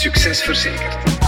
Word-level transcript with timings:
Succes 0.00 0.42
Verzekerd. 0.42 1.18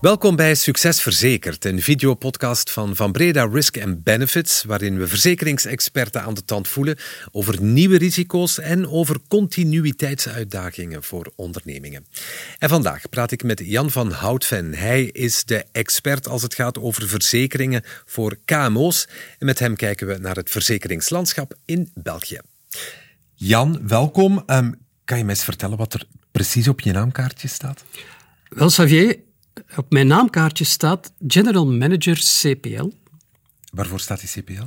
Welkom 0.00 0.36
bij 0.36 0.54
Succes 0.54 1.02
Verzekerd, 1.02 1.64
een 1.64 1.82
videopodcast 1.82 2.70
van 2.70 2.96
Van 2.96 3.12
Breda 3.12 3.44
Risk 3.44 3.82
and 3.82 4.02
Benefits, 4.02 4.64
waarin 4.64 4.98
we 4.98 5.06
verzekeringsexperten 5.06 6.22
aan 6.22 6.34
de 6.34 6.44
tand 6.44 6.68
voelen 6.68 6.98
over 7.30 7.62
nieuwe 7.62 7.98
risico's 7.98 8.58
en 8.58 8.88
over 8.88 9.16
continuïteitsuitdagingen 9.28 11.02
voor 11.02 11.32
ondernemingen. 11.36 12.06
En 12.58 12.68
vandaag 12.68 13.08
praat 13.08 13.30
ik 13.30 13.42
met 13.42 13.60
Jan 13.64 13.90
van 13.90 14.10
Houtven. 14.10 14.74
Hij 14.74 15.04
is 15.04 15.44
de 15.44 15.64
expert 15.72 16.28
als 16.28 16.42
het 16.42 16.54
gaat 16.54 16.78
over 16.78 17.08
verzekeringen 17.08 17.82
voor 18.04 18.36
KMO's. 18.44 19.08
En 19.38 19.46
met 19.46 19.58
hem 19.58 19.76
kijken 19.76 20.06
we 20.06 20.18
naar 20.18 20.36
het 20.36 20.50
verzekeringslandschap 20.50 21.54
in 21.64 21.90
België. 21.94 22.40
Jan, 23.34 23.88
welkom. 23.88 24.42
Um, 24.46 24.74
kan 25.04 25.18
je 25.18 25.24
mij 25.24 25.34
eens 25.34 25.44
vertellen 25.44 25.76
wat 25.76 25.94
er 25.94 26.06
precies 26.30 26.68
op 26.68 26.80
je 26.80 26.92
naamkaartje 26.92 27.48
staat? 27.48 27.84
Wel, 28.48 28.68
Xavier, 28.68 29.18
op 29.76 29.92
mijn 29.92 30.06
naamkaartje 30.06 30.64
staat 30.64 31.12
General 31.26 31.66
Manager 31.66 32.16
CPL. 32.16 32.90
Waarvoor 33.72 34.00
staat 34.00 34.20
die 34.20 34.42
CPL? 34.42 34.64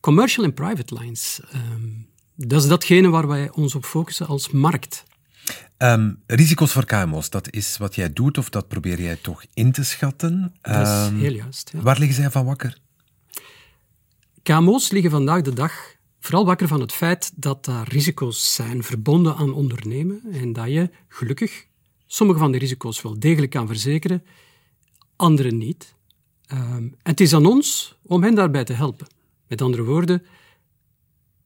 Commercial 0.00 0.44
and 0.44 0.54
Private 0.54 0.94
Lines. 0.94 1.40
Um, 1.54 2.06
dat 2.34 2.62
is 2.62 2.68
datgene 2.68 3.08
waar 3.08 3.26
wij 3.26 3.50
ons 3.50 3.74
op 3.74 3.84
focussen 3.84 4.26
als 4.26 4.50
markt. 4.50 5.04
Um, 5.78 6.22
risico's 6.26 6.72
voor 6.72 6.84
KMO's, 6.84 7.30
dat 7.30 7.52
is 7.52 7.76
wat 7.76 7.94
jij 7.94 8.12
doet 8.12 8.38
of 8.38 8.48
dat 8.48 8.68
probeer 8.68 9.00
jij 9.00 9.16
toch 9.16 9.44
in 9.54 9.72
te 9.72 9.84
schatten? 9.84 10.54
Dat 10.62 10.86
is 10.86 11.06
um, 11.06 11.18
heel 11.18 11.32
juist. 11.32 11.70
Ja. 11.72 11.80
Waar 11.80 11.98
liggen 11.98 12.16
zij 12.16 12.30
van 12.30 12.44
wakker? 12.44 12.78
KMO's 14.42 14.90
liggen 14.90 15.10
vandaag 15.10 15.42
de 15.42 15.52
dag 15.52 15.95
vooral 16.26 16.46
wakker 16.46 16.68
van 16.68 16.80
het 16.80 16.92
feit 16.92 17.32
dat 17.34 17.64
daar 17.64 17.88
risico's 17.88 18.54
zijn 18.54 18.82
verbonden 18.82 19.36
aan 19.36 19.54
ondernemen 19.54 20.20
en 20.32 20.52
dat 20.52 20.66
je 20.66 20.90
gelukkig 21.08 21.66
sommige 22.06 22.38
van 22.38 22.50
die 22.50 22.60
risico's 22.60 23.02
wel 23.02 23.18
degelijk 23.18 23.50
kan 23.50 23.66
verzekeren, 23.66 24.24
andere 25.16 25.50
niet. 25.50 25.94
Um, 26.52 26.94
het 27.02 27.20
is 27.20 27.34
aan 27.34 27.46
ons 27.46 27.96
om 28.02 28.22
hen 28.22 28.34
daarbij 28.34 28.64
te 28.64 28.72
helpen. 28.72 29.06
Met 29.46 29.62
andere 29.62 29.84
woorden, 29.84 30.22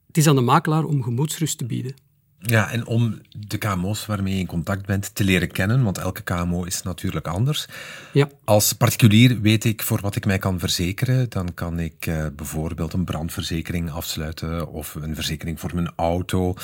het 0.07 0.17
is 0.17 0.27
aan 0.27 0.35
de 0.35 0.41
makelaar 0.41 0.85
om 0.85 1.03
gemoedsrust 1.03 1.59
te 1.59 1.67
bieden. 1.67 1.95
Ja, 2.43 2.71
en 2.71 2.87
om 2.87 3.21
de 3.47 3.59
KMO's 3.59 4.07
waarmee 4.07 4.35
je 4.35 4.41
in 4.41 4.47
contact 4.47 4.87
bent 4.87 5.15
te 5.15 5.25
leren 5.25 5.51
kennen, 5.51 5.83
want 5.83 5.99
elke 5.99 6.23
KMO 6.23 6.65
is 6.65 6.83
natuurlijk 6.83 7.27
anders. 7.27 7.67
Ja. 8.13 8.29
Als 8.45 8.73
particulier 8.73 9.41
weet 9.41 9.65
ik 9.65 9.83
voor 9.83 10.01
wat 10.01 10.17
ik 10.17 10.27
mij 10.27 10.39
kan 10.39 10.59
verzekeren. 10.59 11.29
Dan 11.29 11.55
kan 11.55 11.79
ik 11.79 12.07
uh, 12.07 12.27
bijvoorbeeld 12.37 12.93
een 12.93 13.05
brandverzekering 13.05 13.91
afsluiten 13.91 14.69
of 14.69 14.95
een 14.95 15.15
verzekering 15.15 15.61
voor 15.61 15.71
mijn 15.75 15.93
auto. 15.97 16.55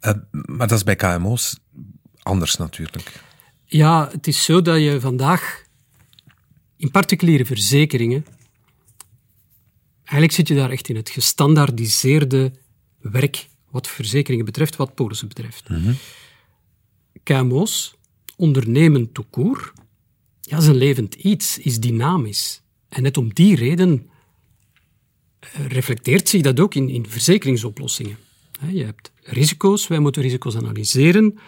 Uh, 0.00 0.12
maar 0.30 0.68
dat 0.68 0.78
is 0.78 0.84
bij 0.84 0.96
KMO's 0.96 1.56
anders 2.22 2.56
natuurlijk. 2.56 3.20
Ja, 3.64 4.08
het 4.12 4.26
is 4.26 4.44
zo 4.44 4.62
dat 4.62 4.80
je 4.80 5.00
vandaag 5.00 5.64
in 6.76 6.90
particuliere 6.90 7.44
verzekeringen. 7.44 8.26
Eigenlijk 9.98 10.32
zit 10.32 10.48
je 10.48 10.54
daar 10.54 10.70
echt 10.70 10.88
in 10.88 10.96
het 10.96 11.10
gestandaardiseerde 11.10 12.52
werk 13.00 13.46
wat 13.76 13.88
verzekeringen 13.88 14.44
betreft, 14.44 14.76
wat 14.76 14.94
polissen 14.94 15.28
betreft. 15.28 15.68
Mm 15.68 15.82
-hmm. 15.82 15.96
KMO's, 17.22 17.96
ondernemen 18.36 19.12
toekoer, 19.12 19.72
ja, 20.40 20.56
is 20.56 20.66
een 20.66 20.76
levend 20.76 21.14
iets, 21.14 21.58
is 21.58 21.80
dynamisch. 21.80 22.62
En 22.88 23.02
net 23.02 23.16
om 23.16 23.34
die 23.34 23.56
reden 23.56 24.10
reflecteert 25.68 26.28
zich 26.28 26.42
dat 26.42 26.60
ook 26.60 26.74
in, 26.74 26.88
in 26.88 27.06
verzekeringsoplossingen. 27.08 28.16
Je 28.68 28.84
hebt 28.84 29.12
risico's, 29.22 29.86
wij 29.86 29.98
moeten 29.98 30.22
risico's 30.22 30.56
analyseren 30.56 31.38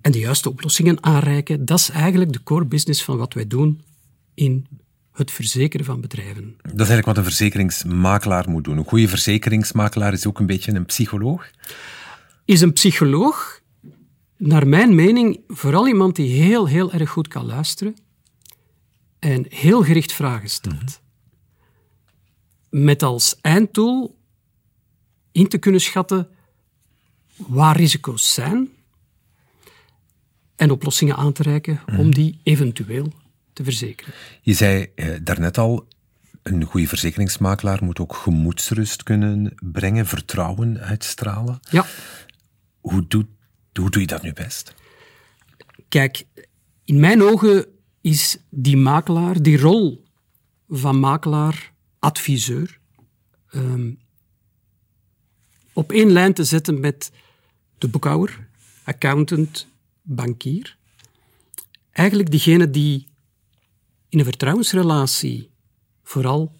en 0.00 0.12
de 0.12 0.18
juiste 0.18 0.48
oplossingen 0.50 1.02
aanreiken. 1.02 1.64
Dat 1.64 1.78
is 1.78 1.90
eigenlijk 1.90 2.32
de 2.32 2.42
core 2.42 2.64
business 2.64 3.02
van 3.02 3.16
wat 3.16 3.34
wij 3.34 3.46
doen 3.46 3.82
in 4.34 4.66
het 5.16 5.30
verzekeren 5.30 5.86
van 5.86 6.00
bedrijven. 6.00 6.54
Dat 6.62 6.72
is 6.72 6.76
eigenlijk 6.76 7.06
wat 7.06 7.16
een 7.16 7.24
verzekeringsmakelaar 7.24 8.50
moet 8.50 8.64
doen. 8.64 8.76
Een 8.76 8.84
goede 8.84 9.08
verzekeringsmakelaar 9.08 10.12
is 10.12 10.26
ook 10.26 10.38
een 10.38 10.46
beetje 10.46 10.72
een 10.72 10.86
psycholoog? 10.86 11.50
Is 12.44 12.60
een 12.60 12.72
psycholoog, 12.72 13.60
naar 14.36 14.66
mijn 14.66 14.94
mening, 14.94 15.40
vooral 15.48 15.88
iemand 15.88 16.16
die 16.16 16.42
heel, 16.42 16.68
heel 16.68 16.92
erg 16.92 17.10
goed 17.10 17.28
kan 17.28 17.44
luisteren 17.44 17.96
en 19.18 19.46
heel 19.48 19.82
gericht 19.82 20.12
vragen 20.12 20.50
stelt. 20.50 20.74
Mm 20.74 20.80
-hmm. 22.70 22.84
Met 22.84 23.02
als 23.02 23.36
einddoel 23.40 24.18
in 25.32 25.48
te 25.48 25.58
kunnen 25.58 25.80
schatten 25.80 26.28
waar 27.36 27.76
risico's 27.76 28.34
zijn 28.34 28.68
en 30.56 30.70
oplossingen 30.70 31.16
aan 31.16 31.32
te 31.32 31.42
reiken 31.42 31.72
mm 31.72 31.94
-hmm. 31.94 31.98
om 31.98 32.14
die 32.14 32.40
eventueel 32.42 33.12
te 33.56 33.64
verzekeren. 33.64 34.14
Je 34.42 34.54
zei 34.54 34.86
eh, 34.94 35.14
daarnet 35.22 35.58
al, 35.58 35.88
een 36.42 36.64
goede 36.64 36.88
verzekeringsmakelaar 36.88 37.84
moet 37.84 37.98
ook 37.98 38.14
gemoedsrust 38.14 39.02
kunnen 39.02 39.54
brengen, 39.60 40.06
vertrouwen 40.06 40.80
uitstralen. 40.80 41.60
Ja. 41.70 41.86
Hoe 42.80 43.06
doe, 43.08 43.26
hoe 43.72 43.90
doe 43.90 44.00
je 44.00 44.06
dat 44.06 44.22
nu 44.22 44.32
best? 44.32 44.74
Kijk, 45.88 46.24
in 46.84 47.00
mijn 47.00 47.22
ogen 47.22 47.66
is 48.00 48.38
die 48.50 48.76
makelaar, 48.76 49.42
die 49.42 49.58
rol 49.58 50.04
van 50.68 50.98
makelaar, 50.98 51.72
adviseur, 51.98 52.78
um, 53.54 53.98
op 55.72 55.92
één 55.92 56.10
lijn 56.10 56.34
te 56.34 56.44
zetten 56.44 56.80
met 56.80 57.10
de 57.78 57.88
boekhouder, 57.88 58.48
accountant, 58.84 59.68
bankier. 60.02 60.76
Eigenlijk 61.92 62.30
diegene 62.30 62.70
die 62.70 63.06
in 64.16 64.22
een 64.22 64.28
vertrouwensrelatie 64.28 65.50
vooral 66.02 66.54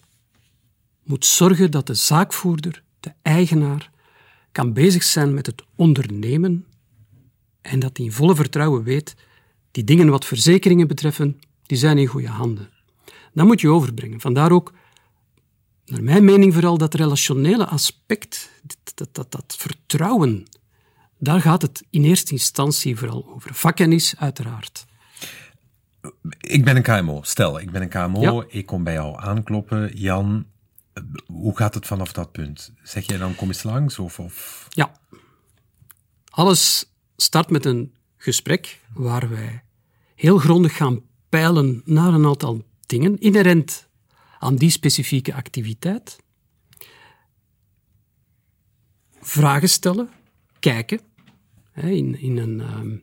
moet 1.04 1.26
zorgen 1.26 1.70
dat 1.70 1.86
de 1.86 1.94
zaakvoerder, 1.94 2.82
de 3.00 3.12
eigenaar, 3.22 3.90
kan 4.52 4.72
bezig 4.72 5.02
zijn 5.02 5.34
met 5.34 5.46
het 5.46 5.62
ondernemen 5.76 6.66
en 7.60 7.78
dat 7.78 7.96
hij 7.96 8.06
in 8.06 8.12
volle 8.12 8.34
vertrouwen 8.34 8.82
weet, 8.82 9.16
die 9.70 9.84
dingen 9.84 10.08
wat 10.08 10.24
verzekeringen 10.24 10.88
betreffen, 10.88 11.40
die 11.62 11.78
zijn 11.78 11.98
in 11.98 12.06
goede 12.06 12.28
handen. 12.28 12.70
Dat 13.32 13.46
moet 13.46 13.60
je 13.60 13.68
overbrengen. 13.68 14.20
Vandaar 14.20 14.52
ook, 14.52 14.72
naar 15.84 16.02
mijn 16.02 16.24
mening 16.24 16.52
vooral, 16.52 16.78
dat 16.78 16.94
relationele 16.94 17.66
aspect, 17.66 18.50
dat, 18.94 19.08
dat, 19.12 19.32
dat, 19.32 19.56
vertrouwen, 19.58 20.46
daar 21.18 21.40
gaat 21.40 21.62
het 21.62 21.84
in 21.90 22.04
eerste 22.04 22.32
instantie 22.32 22.96
vooral 22.96 23.32
over. 23.34 23.54
Vakkennis, 23.54 24.14
uiteraard. 24.16 24.86
Ik 26.38 26.64
ben 26.64 26.76
een 26.76 26.82
KMO. 26.82 27.22
Stel, 27.22 27.60
ik 27.60 27.70
ben 27.70 27.82
een 27.82 27.88
KMO. 27.88 28.20
Ja. 28.20 28.44
Ik 28.48 28.66
kom 28.66 28.84
bij 28.84 28.92
jou 28.92 29.20
aankloppen. 29.20 29.90
Jan, 29.96 30.46
hoe 31.26 31.56
gaat 31.56 31.74
het 31.74 31.86
vanaf 31.86 32.12
dat 32.12 32.32
punt? 32.32 32.72
Zeg 32.82 33.06
jij 33.06 33.18
dan 33.18 33.34
kom 33.34 33.48
eens 33.48 33.62
langs? 33.62 33.98
Of, 33.98 34.18
of... 34.18 34.66
Ja. 34.68 34.92
Alles 36.28 36.92
start 37.16 37.50
met 37.50 37.64
een 37.64 37.94
gesprek 38.16 38.80
waar 38.94 39.28
wij 39.28 39.62
heel 40.14 40.38
grondig 40.38 40.76
gaan 40.76 41.00
peilen 41.28 41.82
naar 41.84 42.12
een 42.12 42.26
aantal 42.26 42.64
dingen 42.86 43.18
inherent 43.18 43.88
aan 44.38 44.56
die 44.56 44.70
specifieke 44.70 45.34
activiteit. 45.34 46.16
Vragen 49.20 49.68
stellen, 49.68 50.10
kijken. 50.58 51.00
In, 51.74 52.20
in 52.20 52.36
een 52.36 52.60
um, 52.60 53.02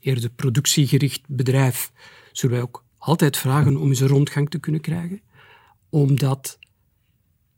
eerder 0.00 0.30
productiegericht 0.30 1.22
bedrijf 1.26 1.92
zullen 2.36 2.56
wij 2.56 2.64
ook 2.64 2.84
altijd 2.98 3.36
vragen 3.36 3.76
om 3.76 3.88
eens 3.88 4.00
een 4.00 4.08
rondgang 4.08 4.50
te 4.50 4.58
kunnen 4.58 4.80
krijgen. 4.80 5.20
Omdat 5.88 6.58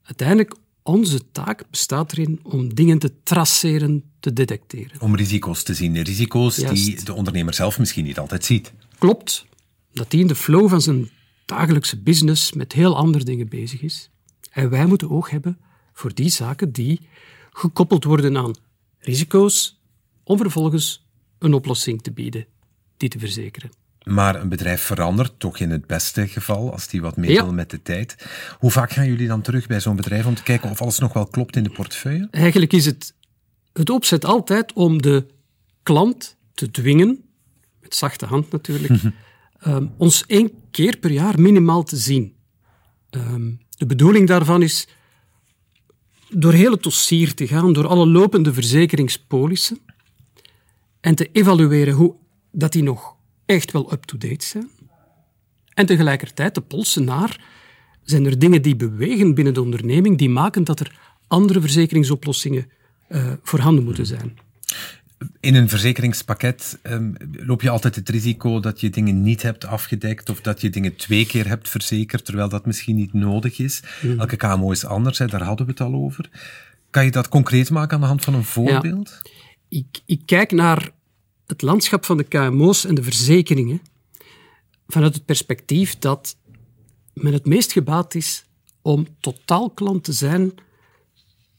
uiteindelijk 0.03 0.55
onze 0.83 1.31
taak 1.31 1.65
bestaat 1.71 2.13
erin 2.13 2.41
om 2.43 2.75
dingen 2.75 2.99
te 2.99 3.23
traceren, 3.23 4.05
te 4.21 4.33
detecteren. 4.33 5.01
Om 5.01 5.17
risico's 5.17 5.63
te 5.63 5.75
zien. 5.75 6.03
Risico's 6.03 6.57
Juist. 6.57 6.85
die 6.85 7.05
de 7.05 7.13
ondernemer 7.13 7.55
zelf 7.55 7.79
misschien 7.79 8.05
niet 8.05 8.19
altijd 8.19 8.45
ziet. 8.45 8.73
Klopt. 8.99 9.47
Dat 9.93 10.13
hij 10.13 10.21
in 10.21 10.27
de 10.27 10.35
flow 10.35 10.69
van 10.69 10.81
zijn 10.81 11.11
dagelijkse 11.45 12.03
business 12.03 12.53
met 12.53 12.73
heel 12.73 12.97
andere 12.97 13.25
dingen 13.25 13.49
bezig 13.49 13.83
is. 13.83 14.11
En 14.51 14.71
wij 14.71 14.87
moeten 14.87 15.11
oog 15.11 15.31
hebben 15.31 15.59
voor 15.93 16.15
die 16.15 16.31
zaken 16.31 16.73
die 16.73 17.09
gekoppeld 17.51 18.05
worden 18.05 18.37
aan 18.37 18.55
risico's, 18.99 19.81
om 20.25 20.39
vervolgens 20.39 21.07
een 21.39 21.55
oplossing 21.55 22.03
te 22.03 22.13
bieden, 22.13 22.47
die 22.97 23.09
te 23.09 23.19
verzekeren. 23.19 23.71
Maar 24.11 24.41
een 24.41 24.49
bedrijf 24.49 24.83
verandert, 24.83 25.33
toch 25.39 25.59
in 25.59 25.71
het 25.71 25.87
beste 25.87 26.29
geval, 26.29 26.73
als 26.73 26.89
die 26.89 27.01
wat 27.01 27.17
mee 27.17 27.35
wil 27.35 27.53
met 27.53 27.71
de 27.71 27.83
tijd. 27.83 28.17
Hoe 28.59 28.71
vaak 28.71 28.91
gaan 28.91 29.07
jullie 29.07 29.29
dan 29.29 29.43
terug 29.43 29.67
bij 29.67 29.81
zo'n 29.81 29.97
bedrijf 29.97 30.27
om 30.27 30.35
te 30.35 30.43
kijken 30.43 30.71
of 30.71 30.81
alles 30.81 30.99
nog 30.99 31.13
wel 31.13 31.27
klopt 31.27 31.57
in 31.57 31.63
de 31.63 31.71
portefeuille? 31.71 32.29
Eigenlijk 32.31 32.73
is 32.73 32.87
het 32.87 33.15
het 33.73 33.91
opzet 33.91 34.25
altijd 34.25 34.73
om 34.73 35.03
de 35.03 35.27
klant 35.83 36.37
te 36.55 36.71
dwingen, 36.71 37.25
met 37.81 37.95
zachte 37.95 38.27
hand 38.27 38.51
natuurlijk, 38.51 39.03
um, 39.67 39.93
ons 39.97 40.25
één 40.27 40.51
keer 40.71 40.97
per 40.97 41.11
jaar 41.11 41.41
minimaal 41.41 41.83
te 41.83 41.97
zien. 41.97 42.35
Um, 43.11 43.61
de 43.77 43.87
bedoeling 43.87 44.29
daarvan 44.29 44.63
is 44.63 44.89
door 46.29 46.53
heel 46.53 46.71
het 46.71 46.83
dossier 46.83 47.35
te 47.35 47.47
gaan, 47.47 47.73
door 47.73 47.87
alle 47.87 48.07
lopende 48.07 48.53
verzekeringspolissen, 48.53 49.79
en 51.01 51.15
te 51.15 51.29
evalueren 51.33 51.95
hoe 51.95 52.15
dat 52.53 52.73
die 52.73 52.83
nog 52.83 53.16
echt 53.47 53.73
wel 53.73 53.93
up-to-date 53.93 54.45
zijn. 54.45 54.71
En 55.75 55.87
tegelijkertijd 55.87 56.55
de 56.55 56.61
polsen 56.61 57.05
naar, 57.05 57.41
zijn 58.03 58.27
er 58.27 58.39
dingen 58.39 58.63
die 58.63 58.77
bewegen 58.77 59.35
binnen 59.35 59.55
de 59.55 59.63
onderneming 59.63 60.19
die 60.19 60.29
maken 60.29 60.65
dat 60.65 60.81
er 60.81 60.99
andere 61.27 61.61
verzekeringsoplossingen 61.61 62.71
uh, 63.09 63.33
voorhanden 63.43 63.85
moeten 63.85 64.07
zijn. 64.07 64.39
In 65.41 65.55
een 65.55 65.69
verzekeringspakket 65.69 66.79
um, 66.83 67.15
loop 67.33 67.63
je 67.63 67.71
altijd 67.71 67.95
het 67.95 68.09
risico 68.09 68.61
dat 68.61 68.81
je 68.81 68.91
dingen 68.91 69.23
niet 69.23 69.43
hebt 69.43 69.65
afgedekt 69.65 70.29
of 70.29 70.41
dat 70.41 70.61
je 70.61 70.71
dingen 70.71 70.97
twee 70.97 71.27
keer 71.27 71.49
hebt 71.49 71.69
verzekerd, 71.69 72.25
terwijl 72.25 72.49
dat 72.49 72.67
misschien 72.67 72.97
niet 72.97 73.13
nodig 73.13 73.59
is. 73.59 73.83
Mhm. 74.03 74.21
Elke 74.21 74.37
KMO 74.37 74.71
is 74.71 74.85
anders, 74.85 75.19
hè, 75.19 75.27
daar 75.27 75.43
hadden 75.43 75.67
we 75.67 75.73
het 75.73 75.81
al 75.81 75.95
over. 75.95 76.31
Kan 76.91 77.05
je 77.05 77.11
dat 77.11 77.29
concreet 77.29 77.71
maken 77.71 77.95
aan 77.95 78.01
de 78.01 78.07
hand 78.07 78.25
van 78.25 78.35
een 78.35 78.45
voorbeeld? 78.45 79.21
Ik, 79.69 80.01
ik 80.07 80.23
kijk 80.27 80.53
naar 80.53 80.91
het 81.47 81.63
landschap 81.63 82.05
van 82.05 82.17
de 82.17 82.25
KMO's 82.25 82.85
en 82.85 82.95
de 82.95 83.03
verzekeringen 83.03 83.81
vanuit 84.87 85.15
het 85.15 85.25
perspectief 85.25 85.99
dat 85.99 86.37
men 87.13 87.33
het 87.33 87.47
meest 87.47 87.73
gebaat 87.73 88.15
is 88.15 88.45
om 88.83 89.07
totaalklant 89.21 90.05
te 90.05 90.13
zijn 90.13 90.55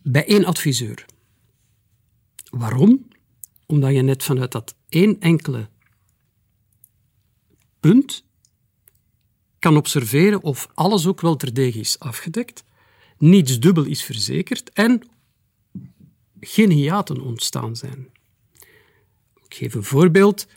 bij 0.01 0.25
één 0.27 0.45
adviseur. 0.45 1.05
Waarom? 2.49 3.07
Omdat 3.65 3.93
je 3.93 4.01
net 4.01 4.23
vanuit 4.23 4.51
dat 4.51 4.75
één 4.89 5.19
enkele 5.19 5.69
punt 7.79 8.23
kan 9.59 9.77
observeren 9.77 10.43
of 10.43 10.69
alles 10.73 11.05
ook 11.05 11.21
wel 11.21 11.35
terdege 11.35 11.79
is 11.79 11.99
afgedekt, 11.99 12.63
niets 13.17 13.59
dubbel 13.59 13.83
is 13.83 14.03
verzekerd 14.03 14.69
en 14.69 15.01
geen 16.39 16.71
hiaten 16.71 17.21
ontstaan 17.21 17.75
zijn. 17.75 18.16
Ik 19.49 19.55
geef 19.55 19.73
een 19.73 19.83
voorbeeld. 19.83 20.47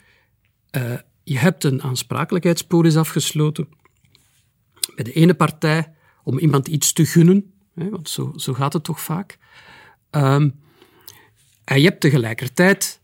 Uh, 0.71 0.93
je 1.23 1.37
hebt 1.37 1.63
een 1.63 1.83
aansprakelijkheidspolis 1.83 2.95
afgesloten 2.95 3.69
bij 4.95 5.03
de 5.03 5.13
ene 5.13 5.33
partij 5.33 5.93
om 6.23 6.37
iemand 6.37 6.67
iets 6.67 6.93
te 6.93 7.05
gunnen, 7.05 7.53
hè, 7.75 7.89
want 7.89 8.09
zo, 8.09 8.33
zo 8.35 8.53
gaat 8.53 8.73
het 8.73 8.83
toch 8.83 9.01
vaak. 9.01 9.37
Um, 10.11 10.59
en 11.63 11.81
je 11.81 11.87
hebt 11.87 12.01
tegelijkertijd 12.01 13.01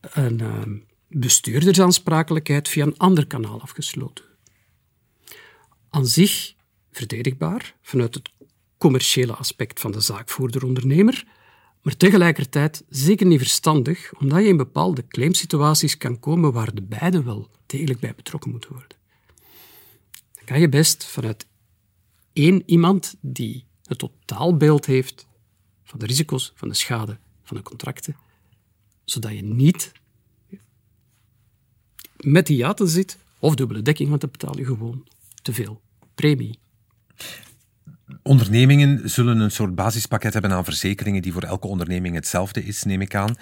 een 0.00 0.38
uh, 0.42 0.62
bestuurdersaansprakelijkheid 1.08 2.68
via 2.68 2.84
een 2.84 2.98
ander 2.98 3.26
kanaal 3.26 3.60
afgesloten. 3.60 4.24
Aan 5.90 6.06
zich 6.06 6.54
verdedigbaar 6.90 7.74
vanuit 7.82 8.14
het 8.14 8.30
commerciële 8.78 9.34
aspect 9.34 9.80
van 9.80 9.92
de 9.92 10.00
zaakvoerder-ondernemer, 10.00 11.24
maar 11.82 11.96
tegelijkertijd 11.96 12.84
zeker 12.88 13.26
niet 13.26 13.38
verstandig, 13.38 14.12
omdat 14.18 14.42
je 14.42 14.48
in 14.48 14.56
bepaalde 14.56 15.06
claimsituaties 15.06 15.96
kan 15.96 16.18
komen 16.18 16.52
waar 16.52 16.74
de 16.74 16.82
beide 16.82 17.22
wel 17.22 17.50
degelijk 17.66 18.00
bij 18.00 18.14
betrokken 18.14 18.50
moeten 18.50 18.70
worden. 18.70 18.96
Dan 20.34 20.44
kan 20.44 20.60
je 20.60 20.68
best 20.68 21.04
vanuit 21.04 21.46
één 22.32 22.62
iemand 22.66 23.14
die 23.20 23.64
het 23.84 23.98
totaalbeeld 23.98 24.86
heeft 24.86 25.26
van 25.84 25.98
de 25.98 26.06
risico's, 26.06 26.52
van 26.54 26.68
de 26.68 26.74
schade, 26.74 27.18
van 27.42 27.56
de 27.56 27.62
contracten, 27.62 28.16
zodat 29.04 29.32
je 29.32 29.42
niet 29.42 29.92
met 32.16 32.46
die 32.46 32.56
jaten 32.56 32.88
zit 32.88 33.18
of 33.38 33.54
dubbele 33.54 33.82
dekking, 33.82 34.08
want 34.08 34.20
dan 34.20 34.30
betaal 34.30 34.58
je 34.58 34.64
gewoon 34.64 35.06
te 35.42 35.52
veel 35.52 35.80
premie. 36.14 36.58
Ondernemingen 38.22 39.10
zullen 39.10 39.40
een 39.40 39.50
soort 39.50 39.74
basispakket 39.74 40.32
hebben 40.32 40.52
aan 40.52 40.64
verzekeringen 40.64 41.22
die 41.22 41.32
voor 41.32 41.42
elke 41.42 41.66
onderneming 41.66 42.14
hetzelfde 42.14 42.64
is, 42.64 42.82
neem 42.82 43.00
ik 43.00 43.14
aan. 43.14 43.36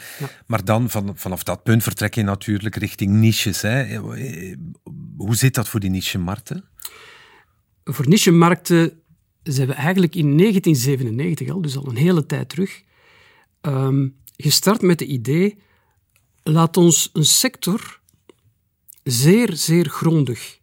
Maar 0.46 0.64
dan 0.64 0.90
van, 0.90 1.12
vanaf 1.14 1.42
dat 1.42 1.62
punt 1.62 1.82
vertrek 1.82 2.14
je 2.14 2.22
natuurlijk 2.22 2.76
richting 2.76 3.12
niches. 3.12 3.62
Hè. 3.62 3.96
Hoe 5.16 5.36
zit 5.36 5.54
dat 5.54 5.68
voor 5.68 5.80
die 5.80 5.90
niche-markten? 5.90 6.64
Voor 7.84 8.08
niche-markten 8.08 8.92
zijn 9.42 9.68
we 9.68 9.74
eigenlijk 9.74 10.14
in 10.14 10.36
1997 10.36 11.50
al, 11.50 11.62
dus 11.62 11.76
al 11.76 11.88
een 11.88 11.96
hele 11.96 12.26
tijd 12.26 12.48
terug, 12.48 12.82
um, 13.62 14.16
gestart 14.36 14.82
met 14.82 15.00
het 15.00 15.08
idee: 15.08 15.58
laat 16.42 16.76
ons 16.76 17.10
een 17.12 17.24
sector 17.24 18.00
zeer, 19.02 19.56
zeer 19.56 19.88
grondig 19.88 20.59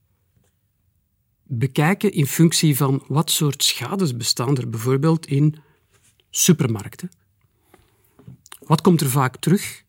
bekijken 1.47 2.11
in 2.11 2.27
functie 2.27 2.77
van 2.77 3.03
wat 3.07 3.31
soort 3.31 3.63
schades 3.63 4.17
bestaan 4.17 4.57
er 4.57 4.69
bijvoorbeeld 4.69 5.25
in 5.25 5.55
supermarkten. 6.29 7.11
Wat 8.59 8.81
komt 8.81 9.01
er 9.01 9.09
vaak 9.09 9.38
terug? 9.38 9.83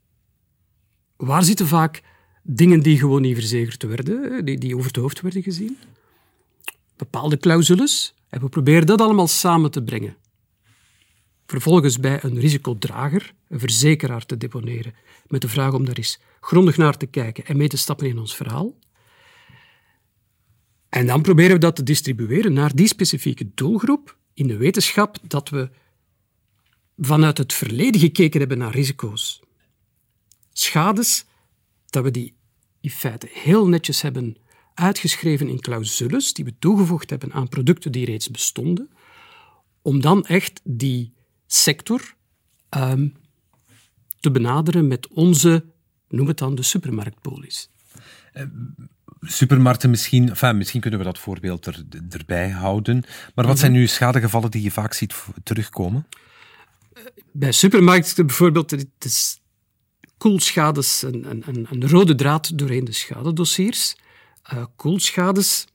Waar 1.17 1.45
zitten 1.45 1.67
vaak 1.67 2.03
dingen 2.43 2.81
die 2.81 2.99
gewoon 2.99 3.23
niet 3.23 3.35
verzekerd 3.35 3.83
werden, 3.83 4.45
die, 4.45 4.59
die 4.59 4.75
over 4.75 4.87
het 4.87 4.97
hoofd 4.97 5.21
werden 5.21 5.43
gezien? 5.43 5.79
Bepaalde 6.97 7.37
clausules. 7.37 8.15
En 8.29 8.41
we 8.41 8.49
proberen 8.49 8.87
dat 8.87 9.01
allemaal 9.01 9.29
samen 9.29 9.71
te 9.71 9.83
brengen. 9.83 10.17
Vervolgens 11.47 12.01
bij 12.01 12.25
een 12.25 12.41
risicodrager, 12.41 13.35
een 13.49 13.59
verzekeraar, 13.59 14.27
te 14.27 14.37
deponeren. 14.37 14.95
Met 15.27 15.41
de 15.41 15.49
vraag 15.49 15.73
om 15.73 15.85
daar 15.85 15.97
eens 15.97 16.21
grondig 16.41 16.77
naar 16.77 16.97
te 16.97 17.07
kijken 17.07 17.47
en 17.47 17.57
mee 17.57 17.69
te 17.69 17.77
stappen 17.77 18.07
in 18.07 18.19
ons 18.19 18.37
verhaal. 18.37 18.75
En 20.89 21.07
dan 21.07 21.23
proberen 21.23 21.53
we 21.53 21.59
dat 21.59 21.77
te 21.77 21.83
distribueren 21.83 22.53
naar 22.53 22.75
die 22.75 22.87
specifieke 22.87 23.51
doelgroep 23.55 24.19
in 24.35 24.47
de 24.47 24.57
wetenschap 24.57 25.19
dat 25.23 25.49
we 25.49 25.71
vanuit 26.99 27.39
het 27.39 27.53
verleden 27.53 28.01
gekeken 28.01 28.41
hebben 28.41 28.59
naar 28.59 28.73
risico's. 28.73 29.43
Schades, 30.53 31.25
dat 31.87 32.05
we 32.05 32.11
die 32.11 32.37
in 32.81 32.91
feite 32.91 33.29
heel 33.33 33.69
netjes 33.69 34.03
hebben 34.03 34.37
uitgeschreven 34.75 35.49
in 35.49 35.61
clausules 35.61 36.33
die 36.33 36.45
we 36.45 36.59
toegevoegd 36.59 37.11
hebben 37.11 37.33
aan 37.33 37.49
producten 37.49 37.93
die 37.93 38.05
reeds 38.05 38.31
bestonden, 38.31 38.91
om 39.83 40.01
dan 40.01 40.27
echt 40.27 40.61
die 40.65 41.13
sector 41.47 42.15
um, 42.77 43.15
te 44.21 44.31
benaderen 44.31 44.89
met 44.89 45.09
onze, 45.09 45.65
noem 46.09 46.27
het 46.27 46.39
dan, 46.39 46.55
de 46.55 46.63
supermarktpolis. 46.63 47.71
Supermarkten 49.21 49.91
misschien, 49.91 50.29
enfin, 50.29 50.57
misschien 50.57 50.81
kunnen 50.81 50.99
we 50.99 51.05
dat 51.05 51.19
voorbeeld 51.19 51.67
er, 51.67 51.85
erbij 52.09 52.51
houden. 52.51 53.05
Maar 53.35 53.47
wat 53.47 53.59
zijn 53.59 53.73
nu 53.73 53.87
schadegevallen 53.87 54.51
die 54.51 54.63
je 54.63 54.71
vaak 54.71 54.93
ziet 54.93 55.15
terugkomen? 55.43 56.07
Bij 57.33 57.53
supermarkten 57.53 58.27
bijvoorbeeld, 58.27 58.75
is 58.99 59.41
koelschades, 60.19 61.03
een, 61.03 61.31
een, 61.31 61.67
een, 61.71 61.89
rode 61.89 62.15
draad 62.15 62.59
doorheen 62.59 62.85
de 62.85 62.93
schadedossiers. 62.93 63.97
Uh, 64.53 64.65
koelschades, 64.77 65.67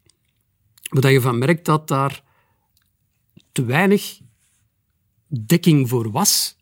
waar 0.90 1.12
je 1.12 1.22
van 1.22 1.38
merkt 1.38 1.66
dat 1.66 1.88
daar 1.88 2.24
te 3.52 3.66
weinig 3.66 4.20
dekking 5.28 5.90
voor 5.90 6.12
was 6.12 6.56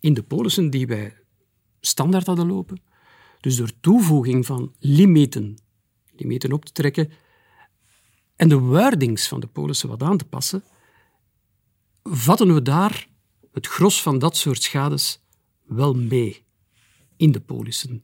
in 0.00 0.14
de 0.14 0.22
polissen 0.22 0.70
die 0.70 0.86
wij 0.86 1.16
standaard 1.80 2.26
hadden 2.26 2.46
lopen. 2.46 2.82
Dus 3.40 3.56
door 3.56 3.72
toevoeging 3.80 4.46
van 4.46 4.74
limieten 4.78 5.56
die 6.22 6.30
meten 6.30 6.52
op 6.52 6.64
te 6.64 6.72
trekken 6.72 7.10
en 8.36 8.48
de 8.48 8.58
wordings 8.58 9.28
van 9.28 9.40
de 9.40 9.46
polissen 9.46 9.88
wat 9.88 10.02
aan 10.02 10.16
te 10.16 10.24
passen, 10.24 10.64
vatten 12.02 12.54
we 12.54 12.62
daar 12.62 13.08
het 13.52 13.66
gros 13.66 14.02
van 14.02 14.18
dat 14.18 14.36
soort 14.36 14.62
schades 14.62 15.20
wel 15.62 15.94
mee 15.94 16.44
in 17.16 17.32
de 17.32 17.40
polissen. 17.40 18.02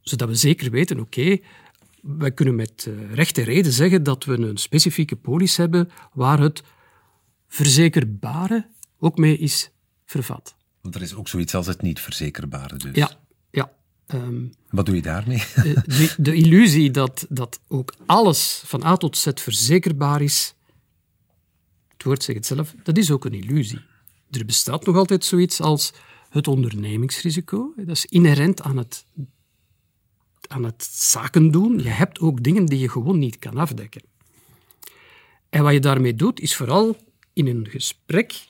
Zodat 0.00 0.28
we 0.28 0.34
zeker 0.34 0.70
weten, 0.70 1.00
oké, 1.00 1.20
okay, 1.20 1.42
wij 2.02 2.32
kunnen 2.32 2.54
met 2.54 2.86
uh, 2.88 3.12
rechte 3.14 3.42
reden 3.42 3.72
zeggen 3.72 4.02
dat 4.02 4.24
we 4.24 4.38
een 4.38 4.56
specifieke 4.56 5.16
polis 5.16 5.56
hebben 5.56 5.90
waar 6.12 6.40
het 6.40 6.62
verzekerbare 7.48 8.68
ook 8.98 9.18
mee 9.18 9.36
is 9.36 9.70
vervat. 10.04 10.54
Want 10.80 10.94
er 10.94 11.02
is 11.02 11.14
ook 11.14 11.28
zoiets 11.28 11.54
als 11.54 11.66
het 11.66 11.82
niet 11.82 12.00
verzekerbare 12.00 12.76
dus. 12.76 12.94
Ja, 12.94 13.19
Ehm, 14.12 14.46
Wat 14.70 14.86
doe 14.86 14.94
je 14.94 15.02
daarmee? 15.02 15.42
de, 15.54 16.14
de, 16.18 16.34
illusie 16.34 16.90
dat, 16.90 17.26
dat 17.28 17.60
ook 17.68 17.94
alles 18.06 18.62
van 18.64 18.84
A 18.84 18.96
tot 18.96 19.16
Z 19.16 19.28
verzekerbaar 19.34 20.22
is, 20.22 20.54
het 21.92 22.02
woord 22.02 22.22
zegt 22.22 22.38
het 22.38 22.46
zelf, 22.46 22.74
dat 22.82 22.98
is 22.98 23.10
ook 23.10 23.24
een 23.24 23.34
illusie. 23.34 23.80
Er 24.30 24.44
bestaat 24.44 24.86
nog 24.86 24.96
altijd 24.96 25.24
zoiets 25.24 25.60
als 25.60 25.92
het 26.28 26.48
ondernemingsrisico. 26.48 27.72
Dat 27.76 27.88
is 27.88 28.06
inherent 28.06 28.62
aan 28.62 28.76
het, 28.76 29.04
aan 30.46 30.64
het 30.64 30.84
zaken 30.92 31.50
doen. 31.50 31.78
Je 31.78 31.88
hebt 31.88 32.18
ook 32.18 32.42
dingen 32.42 32.66
die 32.66 32.78
je 32.78 32.88
gewoon 32.88 33.18
niet 33.18 33.38
kan 33.38 33.56
afdekken. 33.56 34.02
En 35.48 35.62
wat 35.62 35.72
je 35.72 35.80
daarmee 35.80 36.14
doet, 36.14 36.40
is 36.40 36.56
vooral 36.56 36.96
in 37.32 37.46
een 37.46 37.66
gesprek 37.68 38.46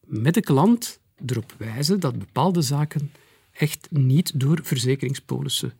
met 0.00 0.34
de 0.34 0.40
klant 0.40 1.00
erop 1.26 1.54
wijzen 1.58 2.00
dat 2.00 2.18
bepaalde 2.18 2.62
zaken 2.62 3.10
echt 3.54 3.88
niet 3.90 4.40
door 4.40 4.60
verzekeringspolissen 4.62 5.72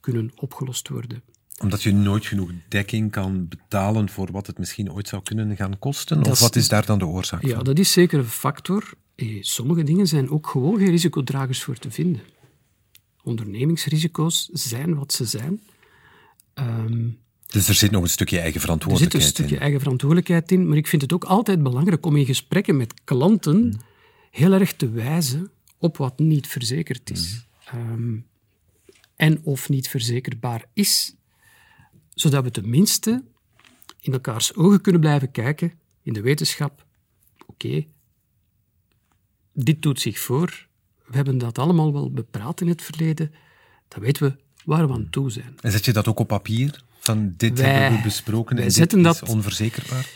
kunnen 0.00 0.32
opgelost 0.34 0.88
worden. 0.88 1.22
Omdat 1.60 1.82
je 1.82 1.92
nooit 1.92 2.26
genoeg 2.26 2.50
dekking 2.68 3.10
kan 3.10 3.48
betalen 3.48 4.08
voor 4.08 4.32
wat 4.32 4.46
het 4.46 4.58
misschien 4.58 4.92
ooit 4.92 5.08
zou 5.08 5.22
kunnen 5.22 5.56
gaan 5.56 5.78
kosten? 5.78 6.24
of 6.24 6.40
wat 6.40 6.56
is 6.56 6.68
daar 6.68 6.86
dan 6.86 6.98
de 6.98 7.06
oorzaak 7.06 7.42
ja, 7.42 7.54
van? 7.54 7.64
dat 7.64 7.78
is 7.78 7.92
zeker 7.92 8.18
een 8.18 8.24
factor. 8.24 8.92
Eh, 9.14 9.42
sommige 9.42 9.82
dingen 9.82 10.06
zijn 10.06 10.30
ook 10.30 10.46
gewoon 10.46 10.78
geen 10.78 10.90
risicodragers 10.90 11.62
voor 11.62 11.76
te 11.76 11.90
vinden. 11.90 12.22
ondernemingsrisico's 13.22 14.48
zijn 14.52 14.94
wat 14.94 15.12
ze 15.12 15.24
zijn. 15.24 15.60
Ehm, 16.54 17.08
dus 17.46 17.68
er 17.68 17.74
zit 17.74 17.90
nog 17.90 18.02
een 18.02 18.08
stukje 18.08 18.38
eigen 18.38 18.54
er 18.54 18.60
zit 18.60 18.66
verantwoordelijkheid 18.66 19.24
een 19.24 19.34
stukje 19.34 19.54
in. 19.54 19.60
eigen 19.60 19.80
verantwoordelijkheid 19.80 20.52
in, 20.52 20.68
maar 20.68 20.76
ik 20.76 20.86
vind 20.86 21.02
het 21.02 21.12
ook 21.12 21.24
altijd 21.24 21.62
belangrijk 21.62 22.06
om 22.06 22.16
in 22.16 22.26
gesprekken 22.26 22.76
met 22.76 22.94
klanten 23.04 23.80
heel 24.30 24.52
erg 24.52 24.72
te 24.72 24.90
wijzen 24.90 25.50
op 25.80 25.96
wat 25.96 26.18
niet 26.18 26.46
verzekerd 26.46 27.10
is. 27.10 27.46
Ehm, 27.64 28.16
en 29.16 29.42
of 29.42 29.68
niet 29.68 29.88
verzekerbaar 29.88 30.64
is, 30.72 31.14
zodat 32.14 32.44
we 32.44 32.50
tenminste 32.50 33.24
in 34.00 34.12
elkaars 34.12 34.54
ogen 34.54 34.80
kunnen 34.80 35.00
blijven 35.00 35.30
kijken 35.30 35.72
in 36.02 36.12
de 36.12 36.20
wetenschap. 36.20 36.86
Oké, 37.46 37.84
dit 39.52 39.82
doet 39.82 40.00
zich 40.00 40.18
voor. 40.18 40.66
We 41.06 41.16
hebben 41.16 41.38
dat 41.38 41.58
allemaal 41.58 41.92
wel 41.92 42.10
bepraat 42.10 42.60
in 42.60 42.68
het 42.68 42.82
verleden. 42.82 43.32
Dan 43.88 44.00
weten 44.00 44.22
we 44.28 44.36
waar 44.64 44.86
we 44.86 44.92
aan 44.92 45.10
toe 45.10 45.30
zijn. 45.30 45.54
En 45.60 45.72
zet 45.72 45.84
je 45.84 45.92
dat 45.92 46.08
ook 46.08 46.18
op 46.18 46.28
papier? 46.28 46.84
Van 46.98 47.34
dit 47.36 47.58
Wij- 47.58 47.72
hebben 47.80 47.98
we 47.98 48.04
besproken 48.04 48.56
en 48.58 48.68
dit 48.68 48.92
is 48.92 49.02
dat- 49.02 49.28
onverzekerbaar? 49.28 50.08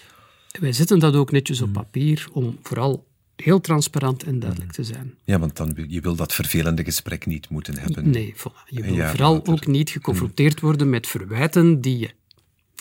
Wij 0.61 0.73
zetten 0.73 0.99
dat 0.99 1.14
ook 1.14 1.30
netjes 1.33 1.61
op 1.61 1.73
papier 1.73 2.28
om 2.33 2.59
vooral 2.62 3.06
heel 3.37 3.61
transparant 3.61 4.23
en 4.23 4.38
duidelijk 4.38 4.73
te 4.73 4.85
zijn. 4.85 5.14
Ja, 5.25 5.38
want 5.38 5.57
dan, 5.57 5.85
je 5.88 6.00
wil 6.00 6.14
dat 6.17 6.33
vervelende 6.35 6.85
gesprek 6.85 7.26
niet 7.26 7.49
moeten 7.49 7.79
hebben. 7.79 8.11
Nee, 8.11 8.35
voilà. 8.37 8.69
je 8.69 8.83
wil 8.83 9.07
vooral 9.07 9.35
later. 9.35 9.53
ook 9.53 9.67
niet 9.67 9.91
geconfronteerd 9.91 10.61
worden 10.61 10.91
met 10.91 11.07
verwijten 11.07 11.81
die 11.81 11.99
je 11.99 12.11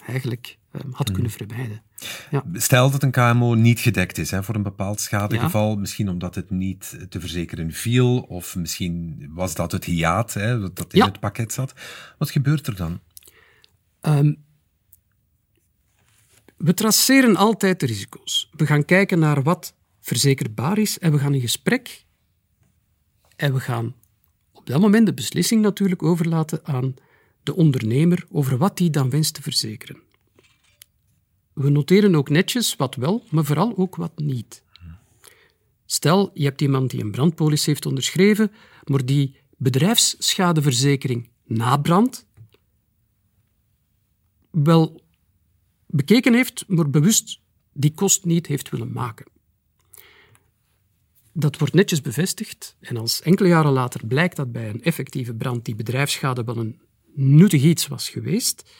eigenlijk 0.06 0.58
eh, 0.72 0.82
had 0.92 1.12
kunnen 1.12 1.32
vermijden. 1.32 1.82
Ja. 2.32 2.44
Stel 2.54 2.92
dat 2.92 3.04
een 3.04 3.12
KMO 3.12 3.54
niet 3.54 3.80
gedekt 3.80 4.18
is 4.18 4.32
hè, 4.32 4.44
voor 4.44 4.56
een 4.56 4.64
bepaald 4.64 5.02
schadegeval, 5.02 5.76
misschien 5.76 6.10
omdat 6.10 6.36
het 6.36 6.50
niet 6.50 6.98
te 7.10 7.20
verzekeren 7.20 7.72
viel, 7.72 8.20
of 8.20 8.56
misschien 8.56 9.26
was 9.30 9.56
dat 9.56 9.72
het 9.72 9.86
hiaat 9.86 10.34
hè, 10.34 10.74
dat 10.74 10.94
in 10.94 11.00
Ja. 11.00 11.06
het 11.06 11.20
pakket 11.20 11.54
zat. 11.54 11.74
Wat 12.18 12.32
gebeurt 12.32 12.68
er 12.68 12.76
dan? 12.76 13.00
Ehm, 14.02 14.34
we 16.58 16.74
traceren 16.74 17.36
altijd 17.36 17.80
de 17.80 17.86
risico's. 17.86 18.50
We 18.52 18.66
gaan 18.66 18.86
kijken 18.86 19.20
naar 19.20 19.44
wat 19.44 19.74
verzekerbaar 20.04 20.78
is 20.78 21.00
en 21.00 21.12
we 21.12 21.20
gaan 21.20 21.34
in 21.34 21.42
gesprek 21.42 22.06
en 23.36 23.54
we 23.54 23.60
gaan 23.60 23.96
op 24.52 24.66
dat 24.66 24.82
moment 24.82 25.06
de 25.06 25.14
beslissing 25.14 25.62
natuurlijk 25.62 26.04
overlaten 26.04 26.66
aan 26.66 26.96
de 27.44 27.56
ondernemer 27.56 28.26
over 28.30 28.58
wat 28.58 28.78
die 28.78 28.90
dan 28.90 29.10
wenst 29.10 29.34
te 29.34 29.42
verzekeren. 29.42 29.98
We 31.54 31.70
noteren 31.70 32.16
ook 32.16 32.30
netjes 32.30 32.76
wat 32.76 32.96
wel, 32.96 33.24
maar 33.30 33.46
vooral 33.46 33.78
ook 33.78 33.96
wat 33.96 34.18
niet. 34.18 34.64
Stel, 35.86 36.32
je 36.34 36.44
hebt 36.44 36.62
iemand 36.62 36.90
die 36.90 37.02
een 37.02 37.12
brandpolis 37.12 37.66
heeft 37.66 37.86
onderschreven, 37.86 38.52
maar 38.84 39.06
die 39.06 39.36
bedrijfsschadeverzekering 39.58 41.30
na 41.46 41.78
brand 41.78 42.26
wel 44.52 45.02
bekeken 45.86 46.34
heeft, 46.34 46.64
maar 46.68 46.90
bewust 46.90 47.40
die 47.74 47.94
kost 47.94 48.26
niet 48.26 48.48
heeft 48.48 48.70
willen 48.70 48.92
maken. 48.92 49.33
Dat 51.34 51.58
wordt 51.58 51.74
netjes 51.74 52.02
bevestigd 52.02 52.76
en 52.80 52.98
als 52.98 53.22
enkele 53.22 53.50
jaren 53.50 53.72
later 53.72 54.08
blijkt 54.08 54.36
dat 54.36 54.52
bij 54.52 54.70
een 54.70 54.84
effectieve 54.84 55.34
brand 55.34 55.66
die 55.66 55.76
bedrijfsschade 55.76 56.44
wel 56.44 56.58
een 56.58 56.80
nuttig 57.16 57.64
iets 57.64 57.88
was 57.88 58.10
geweest, 58.10 58.72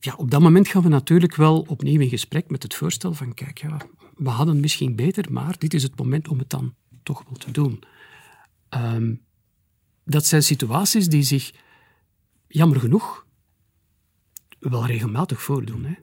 ja, 0.00 0.14
op 0.16 0.30
dat 0.30 0.40
moment 0.40 0.68
gaan 0.68 0.82
we 0.82 0.88
natuurlijk 0.88 1.34
wel 1.34 1.64
opnieuw 1.68 2.00
in 2.00 2.08
gesprek 2.08 2.50
met 2.50 2.62
het 2.62 2.74
voorstel 2.74 3.14
van 3.14 3.34
kijk, 3.34 3.58
ja, 3.58 3.76
we 4.14 4.28
hadden 4.28 4.60
misschien 4.60 4.96
beter, 4.96 5.32
maar 5.32 5.58
dit 5.58 5.74
is 5.74 5.82
het 5.82 5.98
moment 5.98 6.28
om 6.28 6.38
het 6.38 6.50
dan 6.50 6.74
toch 7.02 7.24
wel 7.24 7.36
te 7.36 7.50
doen. 7.50 7.82
Ehm, 8.68 9.14
dat 10.04 10.26
zijn 10.26 10.42
situaties 10.42 11.08
die 11.08 11.22
zich, 11.22 11.52
jammer 12.46 12.80
genoeg, 12.80 13.26
wel 14.58 14.86
regelmatig 14.86 15.42
voordoen. 15.42 15.84
Hè. 15.84 15.94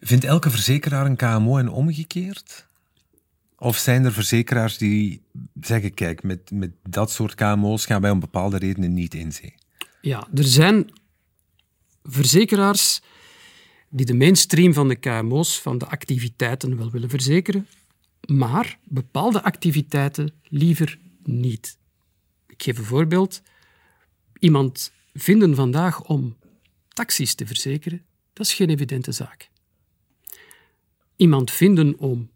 Vindt 0.00 0.24
elke 0.24 0.50
verzekeraar 0.50 1.06
een 1.06 1.16
KMO 1.16 1.58
en 1.58 1.68
omgekeerd? 1.68 2.68
Of 3.58 3.76
zijn 3.76 4.04
er 4.04 4.12
verzekeraars 4.12 4.78
die 4.78 5.22
zeggen, 5.60 5.94
kijk, 5.94 6.22
met, 6.22 6.50
met 6.50 6.70
dat 6.82 7.10
soort 7.10 7.34
KMO's 7.34 7.86
gaan 7.86 8.00
wij 8.00 8.10
om 8.10 8.20
bepaalde 8.20 8.58
redenen 8.58 8.92
niet 8.92 9.14
in 9.14 9.32
zee? 9.32 9.54
Ja, 10.00 10.28
er 10.34 10.44
zijn 10.44 10.90
verzekeraars 12.02 13.00
die 13.88 14.06
de 14.06 14.14
mainstream 14.14 14.74
van 14.74 14.88
de 14.88 14.96
KMO's, 14.96 15.60
van 15.60 15.78
de 15.78 15.86
activiteiten 15.86 16.76
wel 16.76 16.90
willen 16.90 17.08
verzekeren, 17.08 17.66
maar 18.26 18.78
bepaalde 18.84 19.42
activiteiten 19.42 20.32
liever 20.42 20.98
niet. 21.22 21.78
Ik 22.46 22.62
geef 22.62 22.78
een 22.78 22.84
voorbeeld. 22.84 23.42
Iemand 24.38 24.92
vinden 25.14 25.54
vandaag 25.54 26.04
om 26.04 26.36
taxis 26.88 27.34
te 27.34 27.46
verzekeren, 27.46 28.04
dat 28.32 28.46
is 28.46 28.54
geen 28.54 28.70
evidente 28.70 29.12
zaak. 29.12 29.50
Iemand 31.16 31.50
vinden 31.50 31.98
om 31.98 32.30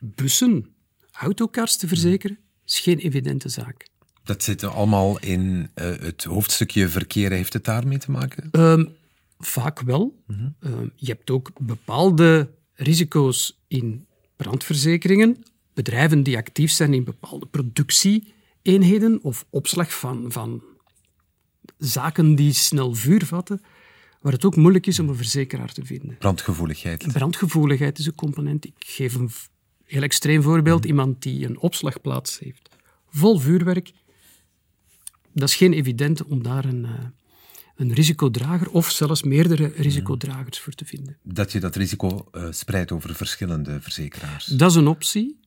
bussen, 0.00 0.74
autocars 1.12 1.76
te 1.76 1.88
verzekeren, 1.88 2.38
is 2.66 2.80
geen 2.80 2.98
evidente 2.98 3.48
zaak. 3.48 3.86
Dat 4.22 4.42
zit 4.42 4.64
allemaal 4.64 5.18
in 5.18 5.70
eh, 5.74 5.96
het 5.98 6.24
hoofdstukje 6.24 6.88
verkeer. 6.88 7.30
Heeft 7.30 7.52
het 7.52 7.64
daarmee 7.64 7.98
te 7.98 8.10
maken? 8.10 8.48
Ehm, 8.50 8.84
vaak 9.38 9.80
wel. 9.80 10.22
Ehm, 10.60 10.88
je 10.96 11.06
hebt 11.06 11.30
ook 11.30 11.50
bepaalde 11.60 12.50
risico's 12.74 13.60
in 13.68 14.06
brandverzekeringen. 14.36 15.44
Bedrijven 15.74 16.22
die 16.22 16.36
actief 16.36 16.70
zijn 16.70 16.94
in 16.94 17.04
bepaalde 17.04 17.46
productieeenheden 17.46 19.18
of 19.22 19.44
opslag 19.50 19.98
van, 19.98 20.32
van 20.32 20.62
zaken 21.78 22.34
die 22.34 22.52
snel 22.52 22.94
vuur 22.94 23.26
vatten, 23.26 23.62
waar 24.20 24.32
het 24.32 24.44
ook 24.44 24.56
moeilijk 24.56 24.86
is 24.86 24.98
om 24.98 25.08
een 25.08 25.16
verzekeraar 25.16 25.72
te 25.72 25.84
vinden. 25.84 26.18
Brandgevoeligheid. 26.18 27.12
Brandgevoeligheid 27.12 27.98
is 27.98 28.06
een 28.06 28.14
component. 28.14 28.64
Ik 28.64 28.74
geef 28.78 29.14
een 29.14 29.30
heel 29.88 30.02
extreem 30.02 30.42
voorbeeld. 30.42 30.84
Iemand 30.84 31.22
die 31.22 31.46
een 31.46 31.58
opslagplaats 31.58 32.38
heeft 32.38 32.68
vol 33.10 33.38
vuurwerk. 33.38 33.92
Dat 35.32 35.48
is 35.48 35.54
geen 35.54 35.72
evidente 35.72 36.26
om 36.26 36.42
daar 36.42 36.64
een, 36.64 36.84
eh, 36.84 36.92
een 37.76 37.92
risicodrager 37.92 38.70
of 38.70 38.90
zelfs 38.90 39.22
meerdere 39.22 39.72
risicodragers 39.76 40.58
voor 40.58 40.72
te 40.72 40.84
vinden. 40.84 41.18
Dat 41.22 41.52
je 41.52 41.60
dat 41.60 41.76
risico 41.76 42.28
eh, 42.32 42.46
spreidt 42.50 42.92
over 42.92 43.14
verschillende 43.14 43.80
verzekeraars. 43.80 44.46
Dat 44.46 44.70
is 44.70 44.76
een 44.76 44.86
optie. 44.86 45.40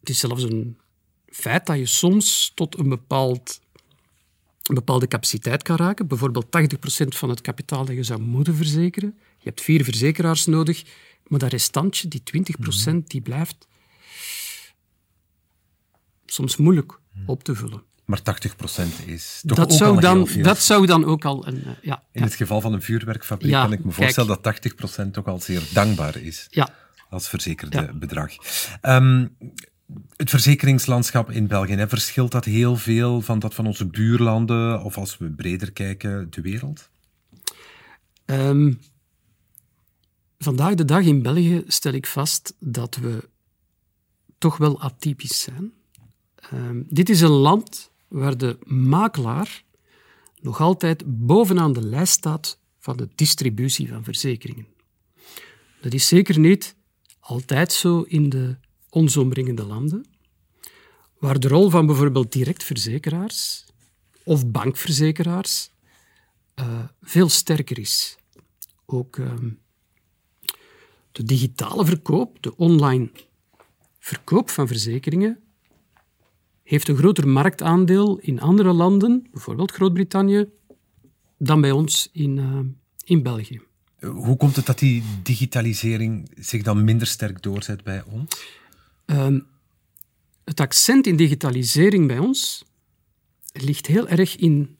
Het 0.00 0.08
is 0.08 0.18
zelfs 0.18 0.42
een 0.42 0.78
feit 1.26 1.66
dat 1.66 1.78
je 1.78 1.86
soms 1.86 2.52
tot 2.54 2.78
een, 2.78 2.88
bepaald, 2.88 3.60
een 4.62 4.74
bepaalde 4.74 5.08
capaciteit 5.08 5.62
kan 5.62 5.76
raken. 5.76 6.06
Bijvoorbeeld 6.06 6.46
80% 6.50 7.16
van 7.16 7.28
het 7.28 7.40
kapitaal 7.40 7.84
dat 7.84 7.96
je 7.96 8.02
zou 8.02 8.20
moeten 8.20 8.54
verzekeren. 8.54 9.14
Je 9.38 9.48
hebt 9.48 9.60
vier 9.60 9.84
verzekeraars 9.84 10.46
nodig, 10.46 10.84
maar 11.26 11.38
dat 11.38 11.50
restantje, 11.50 12.08
die 12.08 12.22
20%, 12.90 12.94
die 13.06 13.20
blijft 13.20 13.66
soms 16.26 16.56
moeilijk 16.56 16.98
op 17.26 17.44
te 17.44 17.54
vullen. 17.54 17.82
Maar 18.04 18.20
80% 18.20 18.22
is 19.06 19.42
toch 19.46 19.56
Dat 19.56 19.70
ook 19.72 19.78
zou, 19.78 19.94
al 19.94 20.00
dan, 20.00 20.16
heel 20.16 20.26
veel. 20.26 20.42
dat 20.42 20.58
zou 20.58 20.86
dan 20.86 21.04
ook 21.04 21.24
al 21.24 21.46
een... 21.46 21.64
eh, 21.64 21.72
ja, 21.82 22.02
In 22.12 22.20
ja, 22.20 22.26
het 22.26 22.34
geval 22.34 22.60
van 22.60 22.72
een 22.72 22.82
vuurwerkfabriek 22.82 23.50
Ja, 23.50 23.62
kan 23.62 23.72
ik 23.72 23.78
me 23.78 23.84
kijk. 23.84 23.94
voorstellen 23.96 24.40
dat 24.42 24.60
80% 25.06 25.10
toch 25.10 25.24
al 25.26 25.40
zeer 25.40 25.62
dankbaar 25.72 26.16
is 26.16 26.46
ja. 26.50 26.68
als 27.10 27.28
verzekerde 27.28 27.92
bedrag. 27.94 28.32
Ehm, 28.80 29.26
het 30.16 30.30
verzekeringslandschap 30.30 31.30
in 31.30 31.46
België, 31.46 31.72
hè, 31.74 31.88
verschilt 31.88 32.32
dat 32.32 32.44
heel 32.44 32.76
veel 32.76 33.20
van 33.20 33.38
dat 33.38 33.54
van 33.54 33.66
onze 33.66 33.86
buurlanden 33.86 34.82
of 34.82 34.98
als 34.98 35.18
we 35.18 35.30
breder 35.30 35.72
kijken, 35.72 36.30
de 36.30 36.40
wereld? 36.40 36.88
Ehm, 38.24 38.72
vandaag 40.38 40.74
de 40.74 40.84
dag 40.84 41.04
in 41.04 41.22
België 41.22 41.64
stel 41.66 41.92
ik 41.92 42.06
vast 42.06 42.54
dat 42.58 42.96
we 42.96 43.28
toch 44.38 44.56
wel 44.56 44.80
atypisch 44.80 45.40
zijn. 45.40 45.72
Ehm, 46.34 46.82
dit 46.88 47.08
is 47.08 47.20
een 47.20 47.30
land 47.30 47.90
waar 48.08 48.38
de 48.38 48.58
makelaar 48.64 49.64
nog 50.40 50.60
altijd 50.60 51.02
bovenaan 51.06 51.72
de 51.72 51.82
lijst 51.82 52.12
staat 52.12 52.58
van 52.78 52.96
de 52.96 53.08
distributie 53.14 53.88
van 53.88 54.04
verzekeringen. 54.04 54.66
Dat 55.80 55.94
is 55.94 56.08
zeker 56.08 56.38
niet 56.38 56.76
altijd 57.20 57.72
zo 57.72 58.00
in 58.00 58.28
de 58.28 58.56
ons 58.88 59.16
omringende 59.16 59.64
landen, 59.64 60.06
waar 61.18 61.40
de 61.40 61.48
rol 61.48 61.70
van 61.70 61.86
bijvoorbeeld 61.86 62.32
direct 62.32 62.64
verzekeraars 62.64 63.64
of 64.24 64.50
bankverzekeraars 64.50 65.70
eh, 66.54 66.84
veel 67.02 67.28
sterker 67.28 67.78
is. 67.78 68.16
Ook 68.86 69.18
ehm, 69.18 69.48
de 71.16 71.24
digitale 71.24 71.84
verkoop, 71.84 72.42
de 72.42 72.56
online 72.56 73.10
verkoop 73.98 74.50
van 74.50 74.66
verzekeringen, 74.66 75.38
heeft 76.62 76.88
een 76.88 76.96
groter 76.96 77.28
marktaandeel 77.28 78.18
in 78.18 78.40
andere 78.40 78.72
landen, 78.72 79.26
bijvoorbeeld 79.30 79.72
Groot-Brittannië, 79.72 80.48
dan 81.38 81.60
bij 81.60 81.70
ons 81.70 82.08
in, 82.12 82.38
eh, 82.38 82.58
in 83.04 83.22
België. 83.22 83.60
Hoe 84.00 84.36
komt 84.36 84.56
het 84.56 84.66
dat 84.66 84.78
die 84.78 85.02
digitalisering 85.22 86.30
zich 86.38 86.62
dan 86.62 86.84
minder 86.84 87.06
sterk 87.06 87.42
doorzet 87.42 87.84
bij 87.84 88.02
ons? 88.04 88.46
Ehm, 89.04 89.40
het 90.44 90.60
accent 90.60 91.06
in 91.06 91.16
digitalisering 91.16 92.06
bij 92.06 92.18
ons 92.18 92.64
ligt 93.52 93.86
heel 93.86 94.08
erg 94.08 94.36
in 94.36 94.76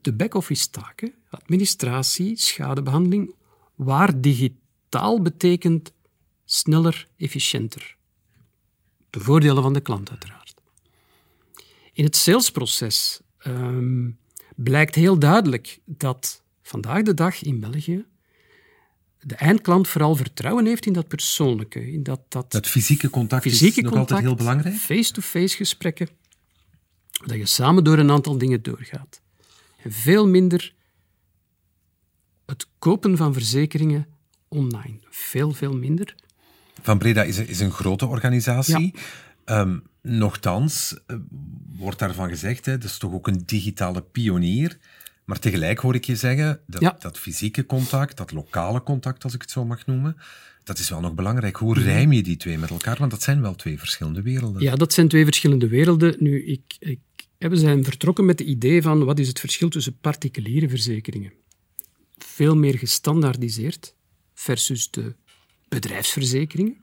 de 0.00 0.12
back-office 0.12 0.70
taken, 0.70 1.14
administratie, 1.30 2.36
schadebehandeling, 2.36 3.34
waar 3.74 4.20
digitaal 4.88 5.22
betekent 5.22 5.92
sneller, 6.44 7.08
efficiënter. 7.16 7.96
De 9.10 9.20
voordelen 9.20 9.62
van 9.62 9.72
de 9.72 9.80
klant 9.80 10.10
uiteraard. 10.10 10.54
In 11.92 12.04
het 12.04 12.16
salesproces 12.16 13.20
um, 13.46 14.18
blijkt 14.56 14.94
heel 14.94 15.18
duidelijk 15.18 15.78
dat 15.84 16.42
vandaag 16.62 17.02
de 17.02 17.14
dag 17.14 17.42
in 17.42 17.60
België 17.60 18.06
de 19.20 19.34
eindklant 19.34 19.88
vooral 19.88 20.14
vertrouwen 20.14 20.66
heeft 20.66 20.86
in 20.86 20.92
dat 20.92 21.08
persoonlijke. 21.08 21.92
In 21.92 22.02
dat, 22.02 22.20
dat, 22.28 22.52
dat 22.52 22.66
fysieke 22.66 23.10
contact 23.10 23.42
fysieke 23.42 23.76
is 23.76 23.82
nog 23.82 23.92
contact, 23.92 24.10
altijd 24.10 24.28
heel 24.28 24.36
belangrijk. 24.36 24.74
Face-to-face 24.74 25.56
gesprekken. 25.56 26.08
Dat 27.26 27.36
je 27.36 27.46
samen 27.46 27.84
door 27.84 27.98
een 27.98 28.10
aantal 28.10 28.38
dingen 28.38 28.62
doorgaat. 28.62 29.20
En 29.82 29.92
veel 29.92 30.28
minder 30.28 30.74
het 32.46 32.66
kopen 32.78 33.16
van 33.16 33.32
verzekeringen 33.32 34.06
online. 34.48 34.98
Veel, 35.10 35.52
veel 35.52 35.76
minder. 35.76 36.14
Van 36.82 36.98
Breda 36.98 37.22
is, 37.22 37.38
is 37.38 37.60
een 37.60 37.72
grote 37.72 38.06
organisatie. 38.06 38.94
Ehm, 39.44 39.78
nochtans, 40.02 40.96
uh, 41.06 41.16
wordt 41.76 41.98
daarvan 41.98 42.28
gezegd, 42.28 42.66
hè, 42.66 42.78
dat 42.78 42.90
is 42.90 42.98
toch 42.98 43.12
ook 43.12 43.26
een 43.26 43.42
digitale 43.46 44.02
pionier. 44.02 44.78
Maar 45.24 45.38
tegelijk 45.38 45.78
hoor 45.78 45.94
ik 45.94 46.04
je 46.04 46.16
zeggen, 46.16 46.60
dat, 46.66 47.00
dat 47.00 47.18
fysieke 47.18 47.66
contact, 47.66 48.16
dat 48.16 48.32
lokale 48.32 48.82
contact, 48.82 49.24
als 49.24 49.34
ik 49.34 49.40
het 49.40 49.50
zo 49.50 49.64
mag 49.64 49.86
noemen, 49.86 50.16
dat 50.64 50.78
is 50.78 50.88
wel 50.88 51.00
nog 51.00 51.14
belangrijk. 51.14 51.56
Hoe 51.56 51.74
mhm. 51.74 51.84
rijm 51.84 52.12
je 52.12 52.22
die 52.22 52.36
twee 52.36 52.58
met 52.58 52.70
elkaar? 52.70 52.96
Want 52.98 53.10
dat 53.10 53.22
zijn 53.22 53.40
wel 53.40 53.54
twee 53.54 53.78
verschillende 53.78 54.22
werelden. 54.22 54.62
Ja, 54.62 54.76
dat 54.76 54.92
zijn 54.92 55.08
twee 55.08 55.24
verschillende 55.24 55.68
werelden. 55.68 56.16
Nu, 56.18 56.44
ik, 56.44 56.76
ik, 56.78 57.00
we 57.38 57.56
zijn 57.56 57.84
vertrokken 57.84 58.24
met 58.24 58.38
het 58.38 58.48
idee 58.48 58.82
van 58.82 59.04
wat 59.04 59.18
is 59.18 59.28
het 59.28 59.40
verschil 59.40 59.68
tussen 59.68 59.98
particuliere 60.00 60.68
verzekeringen? 60.68 61.32
Veel 62.18 62.56
meer 62.56 62.78
gestandaardiseerd 62.78 63.94
versus 64.38 64.90
de 64.90 65.14
bedrijfsverzekeringen. 65.68 66.76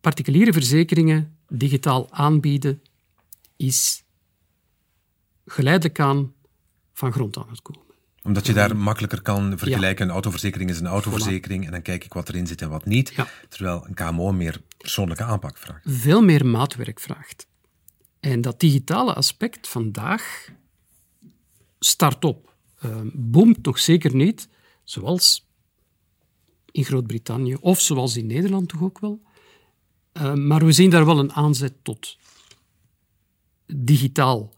Particuliere 0.00 0.52
verzekeringen 0.52 1.36
digitaal 1.48 2.12
aanbieden 2.12 2.82
is 3.56 4.04
geleidelijk 5.46 6.00
aan 6.00 6.32
van 6.92 7.12
grond 7.12 7.36
aan 7.36 7.48
het 7.48 7.62
komen. 7.62 7.82
Omdat 8.22 8.46
je 8.46 8.52
daar 8.52 8.76
makkelijker 8.76 9.22
kan 9.22 9.58
vergelijken. 9.58 10.06
Een 10.06 10.12
autoverzekering 10.12 10.70
is 10.70 10.80
een 10.80 10.86
autoverzekering 10.86 11.64
en 11.64 11.70
dan 11.70 11.82
kijk 11.82 12.04
ik 12.04 12.12
wat 12.12 12.28
erin 12.28 12.46
zit 12.46 12.62
en 12.62 12.68
wat 12.68 12.84
niet. 12.84 13.14
Terwijl 13.48 13.86
een 13.86 13.94
KMO 13.94 14.32
meer 14.32 14.60
persoonlijke 14.76 15.24
aanpak 15.24 15.58
vraagt. 15.58 15.84
Veel 15.84 16.22
meer 16.22 16.46
maatwerk 16.46 17.00
vraagt. 17.00 17.46
En 18.20 18.40
dat 18.40 18.60
digitale 18.60 19.14
aspect 19.14 19.68
vandaag 19.68 20.48
start 21.78 22.24
op. 22.24 22.54
Uh, 22.84 22.96
boomt 23.12 23.64
nog 23.64 23.78
zeker 23.78 24.14
niet, 24.14 24.48
zoals 24.88 25.46
in 26.70 26.84
Groot-Brittannië 26.84 27.54
of 27.54 27.80
zoals 27.80 28.16
in 28.16 28.26
Nederland 28.26 28.68
toch 28.68 28.82
ook 28.82 28.98
wel. 28.98 29.22
Uh, 30.12 30.34
maar 30.34 30.64
we 30.64 30.72
zien 30.72 30.90
daar 30.90 31.06
wel 31.06 31.18
een 31.18 31.32
aanzet 31.32 31.74
tot 31.82 32.16
digitaal 33.66 34.54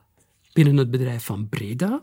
binnen 0.53 0.77
het 0.77 0.91
bedrijf 0.91 1.25
van 1.25 1.49
Breda. 1.49 2.01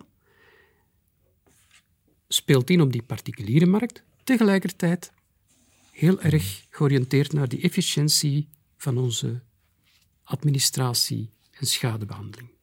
Speelt 2.28 2.70
in 2.70 2.82
op 2.82 2.92
die 2.92 3.04
particuliere 3.04 3.66
markt. 3.66 4.04
Tegelijkertijd 4.24 5.12
heel 5.92 6.22
erg 6.22 6.66
georiënteerd 6.70 7.34
naar 7.34 7.48
die 7.48 7.62
efficiëntie 7.62 8.48
van 8.78 8.98
onze 8.98 9.42
administratie 10.24 11.30
en 11.52 11.66
schadebehandeling. 11.66 12.57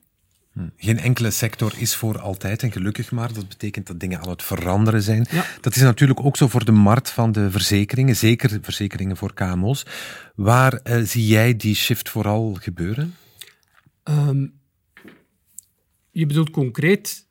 Geen 0.76 0.98
enkele 0.98 1.30
sector 1.30 1.72
is 1.76 1.94
voor 1.94 2.18
altijd 2.18 2.62
en 2.62 2.72
gelukkig 2.72 3.10
maar. 3.10 3.32
Dat 3.32 3.48
betekent 3.48 3.86
dat 3.86 4.00
dingen 4.00 4.20
aan 4.20 4.28
het 4.28 4.42
veranderen 4.42 5.02
zijn. 5.02 5.26
Dat 5.60 5.76
is 5.76 5.82
natuurlijk 5.82 6.24
ook 6.24 6.36
zo 6.36 6.48
voor 6.48 6.64
de 6.64 6.72
markt 6.72 7.10
van 7.10 7.32
de 7.32 7.50
verzekeringen, 7.50 8.16
zeker 8.16 8.58
verzekeringen 8.62 9.16
voor 9.16 9.34
KMO's. 9.34 9.86
Waar 10.34 10.72
eh, 10.72 11.02
zie 11.02 11.26
jij 11.26 11.56
die 11.56 11.74
shift 11.74 12.08
vooral 12.08 12.56
gebeuren? 12.60 13.14
Um, 14.04 14.60
je 16.10 16.26
bedoelt 16.26 16.50
concreet 16.50 17.26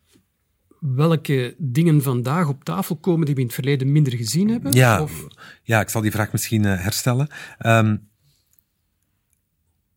welke 0.79 1.55
dingen 1.57 2.01
vandaag 2.01 2.47
op 2.47 2.63
tafel 2.63 2.95
komen 2.95 3.25
die 3.25 3.35
we 3.35 3.41
in 3.41 3.47
het 3.47 3.55
verleden 3.55 3.91
minder 3.91 4.13
gezien 4.13 4.49
hebben? 4.49 4.71
Ja, 4.71 5.01
of? 5.01 5.27
ja 5.63 5.81
ik 5.81 5.89
zal 5.89 6.01
die 6.01 6.11
vraag 6.11 6.31
misschien 6.31 6.63
uh, 6.63 6.81
herstellen. 6.81 7.27
Um, 7.65 8.09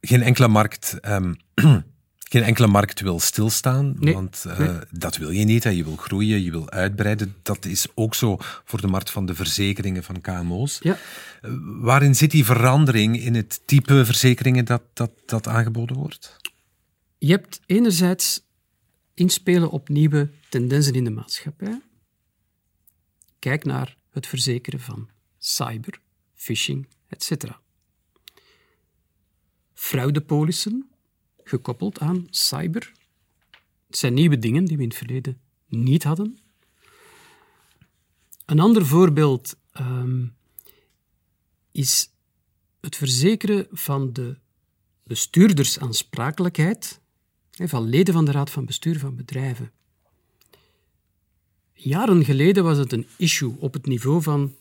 geen 0.01 0.23
enkele 0.23 0.49
markt. 0.49 0.99
Um, 1.09 1.37
geen 2.37 2.45
enkele 2.47 2.67
markt 2.67 3.01
wil 3.01 3.21
stilstaan, 3.21 3.95
nee, 3.99 4.15
want 4.15 4.45
uh, 4.47 4.59
nee. 4.59 4.79
dat 4.91 5.17
wil 5.17 5.31
je 5.31 5.45
niet. 5.45 5.65
Hè. 5.65 5.71
Je 5.71 5.85
wil 5.85 5.97
groeien, 5.97 6.43
je 6.43 6.51
wil 6.51 6.71
uitbreiden. 6.71 7.35
Dat 7.43 7.65
is 7.65 7.87
ook 7.95 8.15
zo 8.15 8.37
voor 8.41 8.81
de 8.81 8.87
markt 8.87 9.11
van 9.11 9.27
de 9.27 9.35
verzekeringen 9.35 10.03
van 10.05 10.21
KMO's. 10.21 10.79
Ja. 10.83 10.99
Uh, 11.43 11.51
waarin 11.81 12.15
zit 12.15 12.31
die 12.31 12.45
verandering 12.45 13.21
in 13.21 13.35
het 13.35 13.61
type 13.65 14.05
verzekeringen 14.05 14.65
dat, 14.65 14.83
dat, 14.93 15.11
dat 15.27 15.49
aangeboden 15.49 15.97
wordt? 15.97 16.37
Je 17.19 17.31
hebt 17.31 17.61
enerzijds 17.67 18.43
inspelen 19.15 19.71
op 19.71 19.89
nieuwe 19.89 20.31
tendensen 20.49 20.95
in 20.95 21.05
de 21.05 21.11
maatschappij. 21.11 21.81
Kijk 23.39 23.65
naar 23.65 23.97
het 24.11 24.27
verzekeren 24.27 24.81
van 24.81 25.09
cyber, 25.39 26.01
phishing, 26.35 26.89
etc. 27.09 27.33
Fraudepolissen, 29.75 30.91
gekoppeld 31.49 31.99
aan 31.99 32.27
cyber. 32.31 32.93
Het 33.87 33.97
zijn 33.97 34.15
nieuwe 34.15 34.39
dingen 34.39 34.65
die 34.65 34.77
we 34.77 34.83
in 34.83 34.89
het 34.89 34.99
verleden 34.99 35.41
niet 35.69 36.05
hadden. 36.05 36.39
Een 38.45 38.61
ander 38.61 38.87
voorbeeld 38.87 39.57
um, 39.81 40.35
is 41.73 42.11
het 42.81 42.97
verzekeren 42.97 43.67
van 43.71 44.13
de 44.13 44.37
bestuurdersaansprakelijkheid 45.03 47.01
van 47.51 47.89
leden 47.89 48.15
van 48.15 48.25
de 48.25 48.31
Raad 48.31 48.51
van 48.51 48.65
Bestuur 48.65 48.99
van 48.99 49.17
bedrijven. 49.17 49.71
Jaren 51.73 52.25
geleden 52.25 52.65
was 52.65 52.79
het 52.79 52.93
een 52.93 53.07
issue 53.17 53.57
op 53.59 53.73
het 53.73 53.87
niveau 53.87 54.23
van 54.23 54.55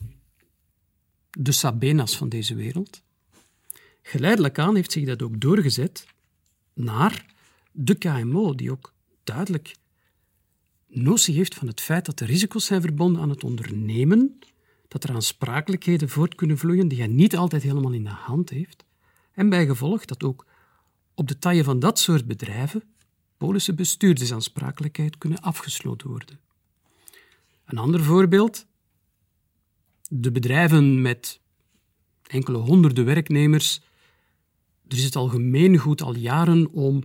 de 1.31 1.51
Sabenas 1.51 2.17
van 2.17 2.29
deze 2.29 2.55
wereld. 2.55 3.01
Geleidelijk 4.01 4.59
aan 4.59 4.75
heeft 4.75 4.91
zich 4.91 5.05
dat 5.05 5.21
ook 5.21 5.41
doorgezet 5.41 6.05
naar 6.75 7.25
de 7.71 7.95
KMO, 7.95 8.55
die 8.55 8.71
ook 8.71 8.93
duidelijk 9.23 9.75
notie 10.87 11.35
heeft 11.35 11.55
van 11.55 11.67
het 11.67 11.81
feit 11.81 12.05
dat 12.05 12.17
de 12.17 12.25
risico's 12.25 12.65
zijn 12.65 12.81
verbonden 12.81 13.21
aan 13.21 13.29
het 13.29 13.43
ondernemen, 13.43 14.39
dat 14.87 15.03
er 15.03 15.13
aansprakelijkheden 15.13 16.09
voort 16.09 16.35
kunnen 16.35 16.57
vloeien 16.57 16.87
die 16.87 16.99
hij 16.99 17.07
niet 17.07 17.35
altijd 17.35 17.63
helemaal 17.63 17.91
in 17.91 18.03
de 18.03 18.09
hand 18.09 18.49
heeft, 18.49 18.85
en 19.31 19.49
bijgevolg 19.49 20.05
dat 20.05 20.23
ook 20.23 20.45
op 21.13 21.27
de 21.27 21.39
taille 21.39 21.63
van 21.63 21.79
dat 21.79 21.99
soort 21.99 22.25
bedrijven 22.25 22.83
Polische 23.37 23.73
bestuurdersaansprakelijkheid 23.73 25.17
kunnen 25.17 25.41
afgesloten 25.41 26.07
worden. 26.07 26.39
Een 27.65 27.77
ander 27.77 28.03
voorbeeld. 28.03 28.65
De 30.09 30.31
bedrijven 30.31 31.01
met 31.01 31.39
enkele 32.23 32.57
honderden 32.57 33.05
werknemers. 33.05 33.81
Er 34.87 34.97
is 34.97 35.03
het 35.03 35.15
algemeen 35.15 35.77
goed 35.77 36.01
al 36.01 36.15
jaren 36.15 36.71
om 36.71 37.03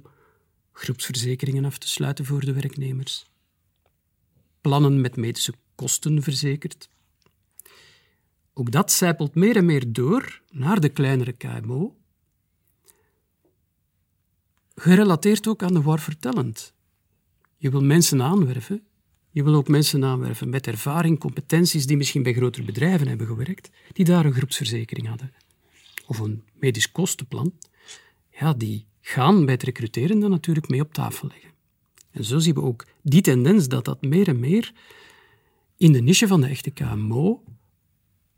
groepsverzekeringen 0.72 1.64
af 1.64 1.78
te 1.78 1.88
sluiten 1.88 2.24
voor 2.24 2.40
de 2.40 2.52
werknemers. 2.52 3.26
Plannen 4.60 5.00
met 5.00 5.16
medische 5.16 5.54
kosten 5.74 6.22
verzekerd. 6.22 6.88
Ook 8.54 8.70
dat 8.70 8.92
zijpelt 8.92 9.34
meer 9.34 9.56
en 9.56 9.64
meer 9.64 9.92
door 9.92 10.42
naar 10.50 10.80
de 10.80 10.88
kleinere 10.88 11.32
KMO, 11.32 11.96
gerelateerd 14.74 15.48
ook 15.48 15.62
aan 15.62 15.72
de 15.72 15.82
war 15.82 16.00
vertellend. 16.00 16.74
Je 17.56 17.70
wil 17.70 17.82
mensen 17.82 18.22
aanwerven. 18.22 18.82
Je 19.30 19.44
wil 19.44 19.54
ook 19.54 19.68
mensen 19.68 20.04
aanwerven 20.04 20.48
met 20.48 20.66
ervaring, 20.66 21.18
competenties 21.18 21.86
die 21.86 21.96
misschien 21.96 22.22
bij 22.22 22.32
grotere 22.32 22.64
bedrijven 22.64 23.08
hebben 23.08 23.26
gewerkt, 23.26 23.70
die 23.92 24.04
daar 24.04 24.24
een 24.24 24.32
groepsverzekering 24.32 25.06
hadden. 25.06 25.32
Of 26.06 26.18
een 26.18 26.44
medisch 26.52 26.92
kostenplan. 26.92 27.52
Ja, 28.40 28.53
die 28.53 28.87
gaan 29.00 29.44
bij 29.44 29.55
het 29.55 29.62
recruteren 29.62 30.20
dan 30.20 30.31
natuurlijk 30.31 30.68
mee 30.68 30.81
op 30.81 30.92
tafel 30.92 31.29
leggen. 31.29 31.50
En 32.11 32.24
zo 32.24 32.38
zien 32.38 32.55
we 32.55 32.62
ook 32.62 32.87
die 33.03 33.20
tendens 33.20 33.68
dat 33.68 33.85
dat 33.85 34.03
meer 34.03 34.29
en 34.29 34.40
meer 34.40 34.72
in 35.76 35.92
de 35.92 36.00
niche 36.00 36.26
van 36.26 36.40
de 36.40 36.46
echte 36.46 36.70
KMO 36.70 37.42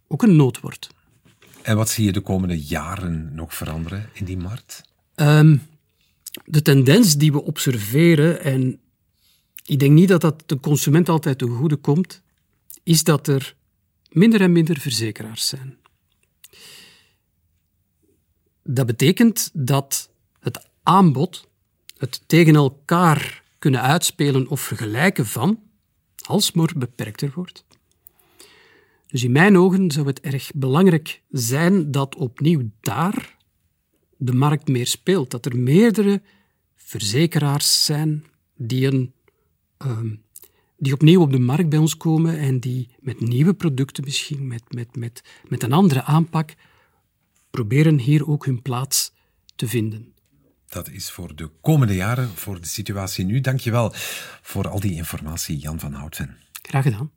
ook 0.08 0.22
een 0.22 0.36
nood 0.36 0.60
wordt. 0.60 0.88
En 1.62 1.76
wat 1.76 1.90
zie 1.90 2.04
je 2.04 2.12
de 2.12 2.20
komende 2.20 2.60
jaren 2.60 3.34
nog 3.34 3.54
veranderen 3.54 4.08
in 4.12 4.24
die 4.24 4.36
markt? 4.36 4.82
Um, 5.16 5.62
de 6.44 6.62
tendens 6.62 7.16
die 7.16 7.32
we 7.32 7.42
observeren, 7.42 8.42
en 8.42 8.80
ik 9.64 9.78
denk 9.78 9.92
niet 9.92 10.08
dat 10.08 10.20
dat 10.20 10.42
de 10.46 10.60
consument 10.60 11.08
altijd 11.08 11.38
ten 11.38 11.48
goede 11.48 11.76
komt, 11.76 12.22
is 12.82 13.04
dat 13.04 13.28
er 13.28 13.56
minder 14.10 14.40
en 14.40 14.52
minder 14.52 14.78
verzekeraars 14.80 15.48
zijn. 15.48 15.76
Dat 18.64 18.86
betekent 18.86 19.50
dat 19.52 20.10
het 20.40 20.68
aanbod 20.82 21.48
het 21.96 22.22
tegen 22.26 22.54
elkaar 22.54 23.42
kunnen 23.58 23.82
uitspelen 23.82 24.48
of 24.48 24.60
vergelijken 24.60 25.26
van, 25.26 25.60
als 26.26 26.52
maar 26.52 26.72
beperkter 26.76 27.32
wordt. 27.34 27.64
Dus 29.06 29.24
in 29.24 29.32
mijn 29.32 29.58
ogen 29.58 29.90
zou 29.90 30.06
het 30.06 30.20
erg 30.20 30.50
belangrijk 30.54 31.22
zijn 31.30 31.90
dat 31.90 32.14
opnieuw 32.14 32.70
daar 32.80 33.36
de 34.16 34.32
markt 34.32 34.68
meer 34.68 34.86
speelt. 34.86 35.30
Dat 35.30 35.46
er 35.46 35.58
meerdere 35.58 36.22
verzekeraars 36.76 37.84
zijn 37.84 38.24
die, 38.56 38.86
een, 38.86 39.12
ehm, 39.76 40.14
die 40.76 40.92
opnieuw 40.92 41.20
op 41.20 41.32
de 41.32 41.38
markt 41.38 41.68
bij 41.68 41.78
ons 41.78 41.96
komen 41.96 42.38
en 42.38 42.60
die 42.60 42.88
met 43.00 43.20
nieuwe 43.20 43.54
producten 43.54 44.04
misschien, 44.04 44.46
met, 44.46 44.62
met, 44.68 44.96
met, 44.96 45.22
met 45.48 45.62
een 45.62 45.72
andere 45.72 46.02
aanpak, 46.02 46.54
proberen 47.52 47.98
hier 47.98 48.28
ook 48.28 48.44
hun 48.44 48.62
plaats 48.62 49.12
te 49.56 49.68
vinden. 49.68 50.14
Dat 50.66 50.90
is 50.90 51.10
voor 51.10 51.36
de 51.36 51.50
komende 51.60 51.94
jaren, 51.94 52.28
voor 52.28 52.60
de 52.60 52.66
situatie 52.66 53.24
nu. 53.24 53.40
Dankjewel 53.40 53.92
voor 54.42 54.68
al 54.68 54.80
die 54.80 54.94
informatie, 54.94 55.58
Jan 55.58 55.80
van 55.80 55.92
Houten. 55.92 56.36
Graag 56.62 56.82
gedaan. 56.82 57.10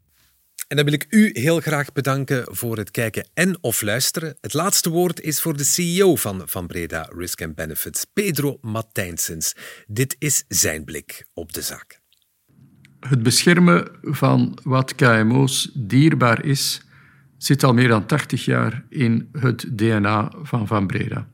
En 0.68 0.76
dan 0.76 0.86
wil 0.86 0.94
ik 0.94 1.08
u 1.10 1.30
heel 1.34 1.60
graag 1.60 1.92
bedanken 1.92 2.56
voor 2.56 2.78
het 2.78 2.92
kijken 2.92 3.28
en 3.34 3.64
of 3.64 3.82
luisteren. 3.82 4.38
Het 4.42 4.54
laatste 4.54 4.90
woord 4.90 5.22
is 5.22 5.42
voor 5.42 5.58
de 5.58 5.64
CEO 5.64 6.16
van 6.16 6.42
Van 6.46 6.68
Breda 6.68 7.10
Risk 7.18 7.42
and 7.42 7.56
Benefits, 7.56 8.06
Pedro 8.14 8.58
Matijnsens. 8.62 9.56
Dit 9.88 10.16
is 10.20 10.44
zijn 10.48 10.84
blik 10.84 11.28
op 11.34 11.54
de 11.54 11.62
zaak. 11.62 12.00
Het 13.00 13.24
beschermen 13.24 13.88
van 14.02 14.58
wat 14.64 14.96
KMO's 14.96 15.72
dierbaar 15.74 16.46
is, 16.46 16.85
zit 17.46 17.64
al 17.64 17.74
meer 17.74 17.88
dan 17.88 18.06
80 18.06 18.46
jaar 18.46 18.86
in 18.90 19.30
het 19.32 19.66
DNA 19.72 20.32
van 20.42 20.68
Van 20.68 20.88
Breda. 20.88 21.28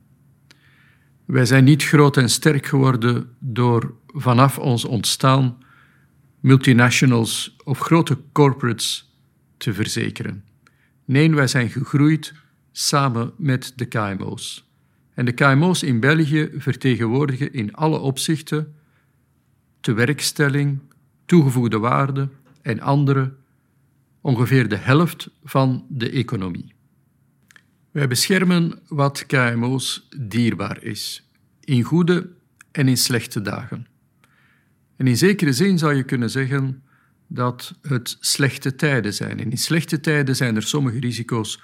Wij 1.25 1.45
zijn 1.45 1.63
niet 1.63 1.83
groot 1.83 2.17
en 2.17 2.29
sterk 2.29 2.65
geworden 2.65 3.29
door 3.39 3.93
vanaf 4.07 4.59
ons 4.59 4.85
ontstaan 4.85 5.57
multinationals 6.39 7.55
of 7.63 7.79
grote 7.79 8.17
corporates 8.31 9.15
te 9.57 9.73
verzekeren. 9.73 10.43
Nee, 11.05 11.31
wij 11.31 11.47
zijn 11.47 11.69
gegroeid 11.69 12.33
samen 12.71 13.31
met 13.37 13.73
de 13.75 13.85
KMO's. 13.85 14.69
En 15.13 15.25
de 15.25 15.31
KMO's 15.31 15.83
in 15.83 15.99
België 15.99 16.49
vertegenwoordigen 16.57 17.53
in 17.53 17.73
alle 17.73 17.99
opzichten 17.99 18.75
tewerkstelling, 19.79 20.79
toegevoegde 21.25 21.79
waarde 21.79 22.29
en 22.61 22.79
andere 22.79 23.39
ongeveer 24.21 24.69
de 24.69 24.75
helft 24.75 25.29
van 25.43 25.85
de 25.89 26.09
economie. 26.09 26.73
Wij 27.91 28.07
beschermen 28.07 28.79
wat 28.87 29.25
KMO's 29.25 30.07
dierbaar 30.17 30.83
is, 30.83 31.29
in 31.59 31.83
goede 31.83 32.29
en 32.71 32.87
in 32.87 32.97
slechte 32.97 33.41
dagen. 33.41 33.87
En 34.95 35.07
in 35.07 35.17
zekere 35.17 35.53
zin 35.53 35.77
zou 35.77 35.93
je 35.93 36.03
kunnen 36.03 36.29
zeggen 36.29 36.83
dat 37.27 37.75
het 37.81 38.17
slechte 38.19 38.75
tijden 38.75 39.13
zijn. 39.13 39.39
En 39.39 39.51
in 39.51 39.57
slechte 39.57 39.99
tijden 39.99 40.35
zijn 40.35 40.55
er 40.55 40.63
sommige 40.63 40.99
risico's 40.99 41.61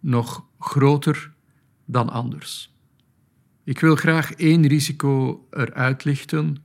nog 0.00 0.44
groter 0.58 1.32
dan 1.84 2.08
anders. 2.08 2.74
Ik 3.64 3.80
wil 3.80 3.96
graag 3.96 4.32
één 4.32 4.66
risico 4.66 5.46
eruit 5.50 6.04
lichten: 6.04 6.56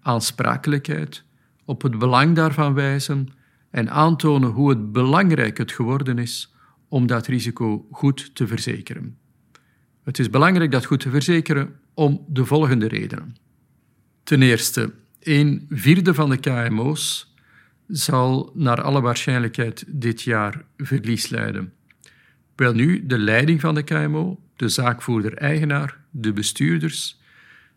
aansprakelijkheid, 0.00 1.24
op 1.64 1.82
het 1.82 1.98
belang 1.98 2.36
daarvan 2.36 2.74
wijzen 2.74 3.28
en 3.70 3.90
aantonen 3.90 4.50
hoe 4.50 4.68
het 4.68 4.92
belangrijk 4.92 5.58
het 5.58 5.72
geworden 5.72 6.18
is 6.18 6.54
om 6.88 7.06
dat 7.06 7.26
risico 7.26 7.86
goed 7.90 8.34
te 8.34 8.46
verzekeren. 8.46 9.18
Het 10.02 10.18
is 10.18 10.30
belangrijk 10.30 10.70
dat 10.70 10.84
goed 10.84 11.00
te 11.00 11.10
verzekeren 11.10 11.74
om 11.94 12.24
de 12.28 12.44
volgende 12.44 12.88
redenen. 12.88 13.36
Ten 14.22 14.42
eerste, 14.42 14.92
een 15.20 15.66
vierde 15.70 16.14
van 16.14 16.30
de 16.30 16.36
KMO's 16.36 17.34
zal 17.86 18.50
naar 18.54 18.82
alle 18.82 19.00
waarschijnlijkheid 19.00 19.84
dit 19.86 20.22
jaar 20.22 20.64
verlies 20.76 21.28
leiden. 21.28 21.72
Wel 22.56 22.72
nu, 22.72 23.06
de 23.06 23.18
leiding 23.18 23.60
van 23.60 23.74
de 23.74 23.82
KMO, 23.82 24.40
de 24.56 24.68
zaakvoerder-eigenaar, 24.68 26.00
de 26.10 26.32
bestuurders, 26.32 27.20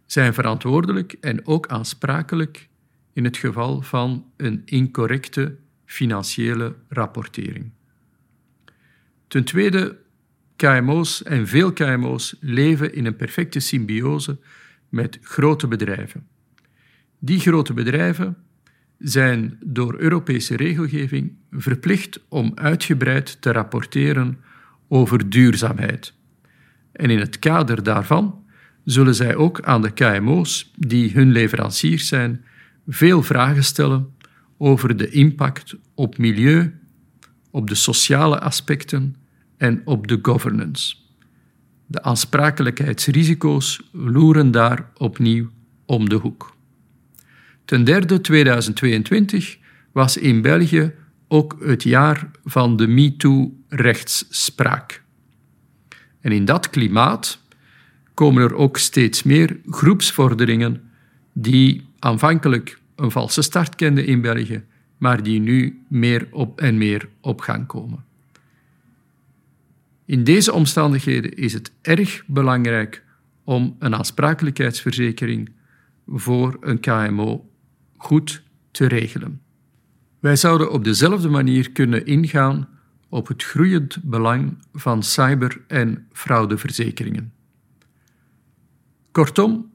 zijn 0.06 0.34
verantwoordelijk 0.34 1.16
en 1.20 1.48
ook 1.48 1.68
aansprakelijk 1.68 2.68
in 3.14 3.24
het 3.24 3.38
geval 3.38 3.82
van 3.82 4.26
een 4.38 4.62
incorrecte 4.66 5.58
financiële 5.92 6.76
rapportering. 6.90 7.72
Ten 9.28 9.44
tweede, 9.44 9.98
KMO's 10.56 11.24
en 11.24 11.48
veel 11.48 11.74
KMO's 11.74 12.36
leven 12.40 12.94
in 12.94 13.06
een 13.06 13.16
perfecte 13.16 13.60
symbiose 13.60 14.40
met 14.90 15.20
grote 15.22 15.68
bedrijven. 15.68 16.28
Die 17.20 17.40
grote 17.40 17.74
bedrijven 17.74 18.38
zijn 18.98 19.58
door 19.66 20.00
Europese 20.00 20.56
regelgeving 20.56 21.34
verplicht 21.52 22.20
om 22.30 22.52
uitgebreid 22.56 23.42
te 23.42 23.52
rapporteren 23.52 24.40
over 24.88 25.30
duurzaamheid. 25.30 26.14
En 26.92 27.10
in 27.10 27.20
het 27.20 27.40
kader 27.40 27.84
daarvan 27.84 28.46
zullen 28.84 29.16
zij 29.16 29.36
ook 29.36 29.62
aan 29.62 29.82
de 29.82 29.92
KMO's, 29.92 30.72
die 30.76 31.12
hun 31.12 31.32
leveranciers 31.32 32.08
zijn, 32.08 32.46
veel 32.88 33.24
vragen 33.24 33.64
stellen 33.64 34.20
over 34.64 34.98
de 34.98 35.10
impact 35.10 35.76
op 35.96 36.18
milieu, 36.18 36.80
op 37.52 37.70
de 37.70 37.76
sociale 37.76 38.40
aspecten 38.40 39.16
en 39.58 39.82
op 39.86 40.08
de 40.08 40.20
governance. 40.22 40.96
De 41.86 42.04
aansprakelijkheidsrisico's 42.04 43.82
loeren 43.92 44.52
daar 44.52 44.92
opnieuw 44.98 45.50
om 45.86 46.10
de 46.10 46.16
hoek. 46.16 46.56
Ten 47.66 47.84
derde, 47.84 48.22
2022 48.22 49.58
was 49.92 50.18
in 50.18 50.42
België 50.42 50.94
ook 51.28 51.58
het 51.60 51.84
jaar 51.84 52.32
van 52.44 52.78
de 52.78 52.88
MeToo-rechtsspraak. 52.88 55.04
En 56.20 56.32
in 56.32 56.46
dat 56.46 56.70
klimaat 56.70 57.40
komen 58.14 58.44
er 58.44 58.56
ook 58.56 58.78
steeds 58.78 59.24
meer 59.24 59.60
groepsvorderingen 59.66 60.82
die 61.34 61.88
aanvankelijk 62.00 62.80
een 63.02 63.12
valse 63.12 63.42
start 63.42 63.76
kenden 63.76 64.06
in 64.06 64.22
België, 64.22 64.64
maar 64.98 65.24
die 65.24 65.40
nu 65.40 65.84
meer 65.88 66.28
op 66.32 66.62
en 66.62 66.78
meer 66.78 67.10
op 67.22 67.42
gang 67.42 67.68
komen. 67.68 68.04
In 70.06 70.24
deze 70.24 70.54
omstandigheden 70.54 71.34
is 71.34 71.54
het 71.54 71.72
erg 71.82 72.24
belangrijk 72.28 73.04
om 73.44 73.76
een 73.80 73.96
aansprakelijkheidsverzekering 73.96 75.52
voor 76.08 76.58
een 76.60 76.80
KMO 76.80 77.50
goed 77.98 78.44
te 78.72 78.86
regelen. 78.86 79.42
Wij 80.20 80.36
zouden 80.36 80.72
op 80.72 80.84
dezelfde 80.84 81.30
manier 81.30 81.72
kunnen 81.72 82.06
ingaan 82.06 82.68
op 83.10 83.28
het 83.28 83.44
groeiend 83.44 84.04
belang 84.04 84.58
van 84.74 85.04
cyber- 85.04 85.62
en 85.68 86.08
fraudeverzekeringen. 86.12 87.34
Kortom, 89.12 89.71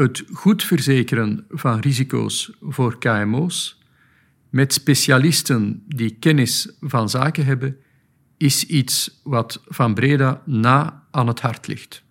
het 0.00 0.24
goed 0.32 0.64
verzekeren 0.64 1.44
van 1.48 1.78
risico's 1.78 2.52
voor 2.60 2.98
KMO's 2.98 3.78
met 4.50 4.72
specialisten 4.72 5.82
die 5.86 6.16
kennis 6.18 6.76
van 6.80 7.08
zaken 7.08 7.44
hebben, 7.44 7.76
is 8.36 8.64
iets 8.64 9.20
wat 9.22 9.62
Van 9.66 9.94
Breda 9.94 10.42
na 10.46 11.06
aan 11.10 11.26
het 11.26 11.40
hart 11.40 11.66
ligt. 11.66 12.02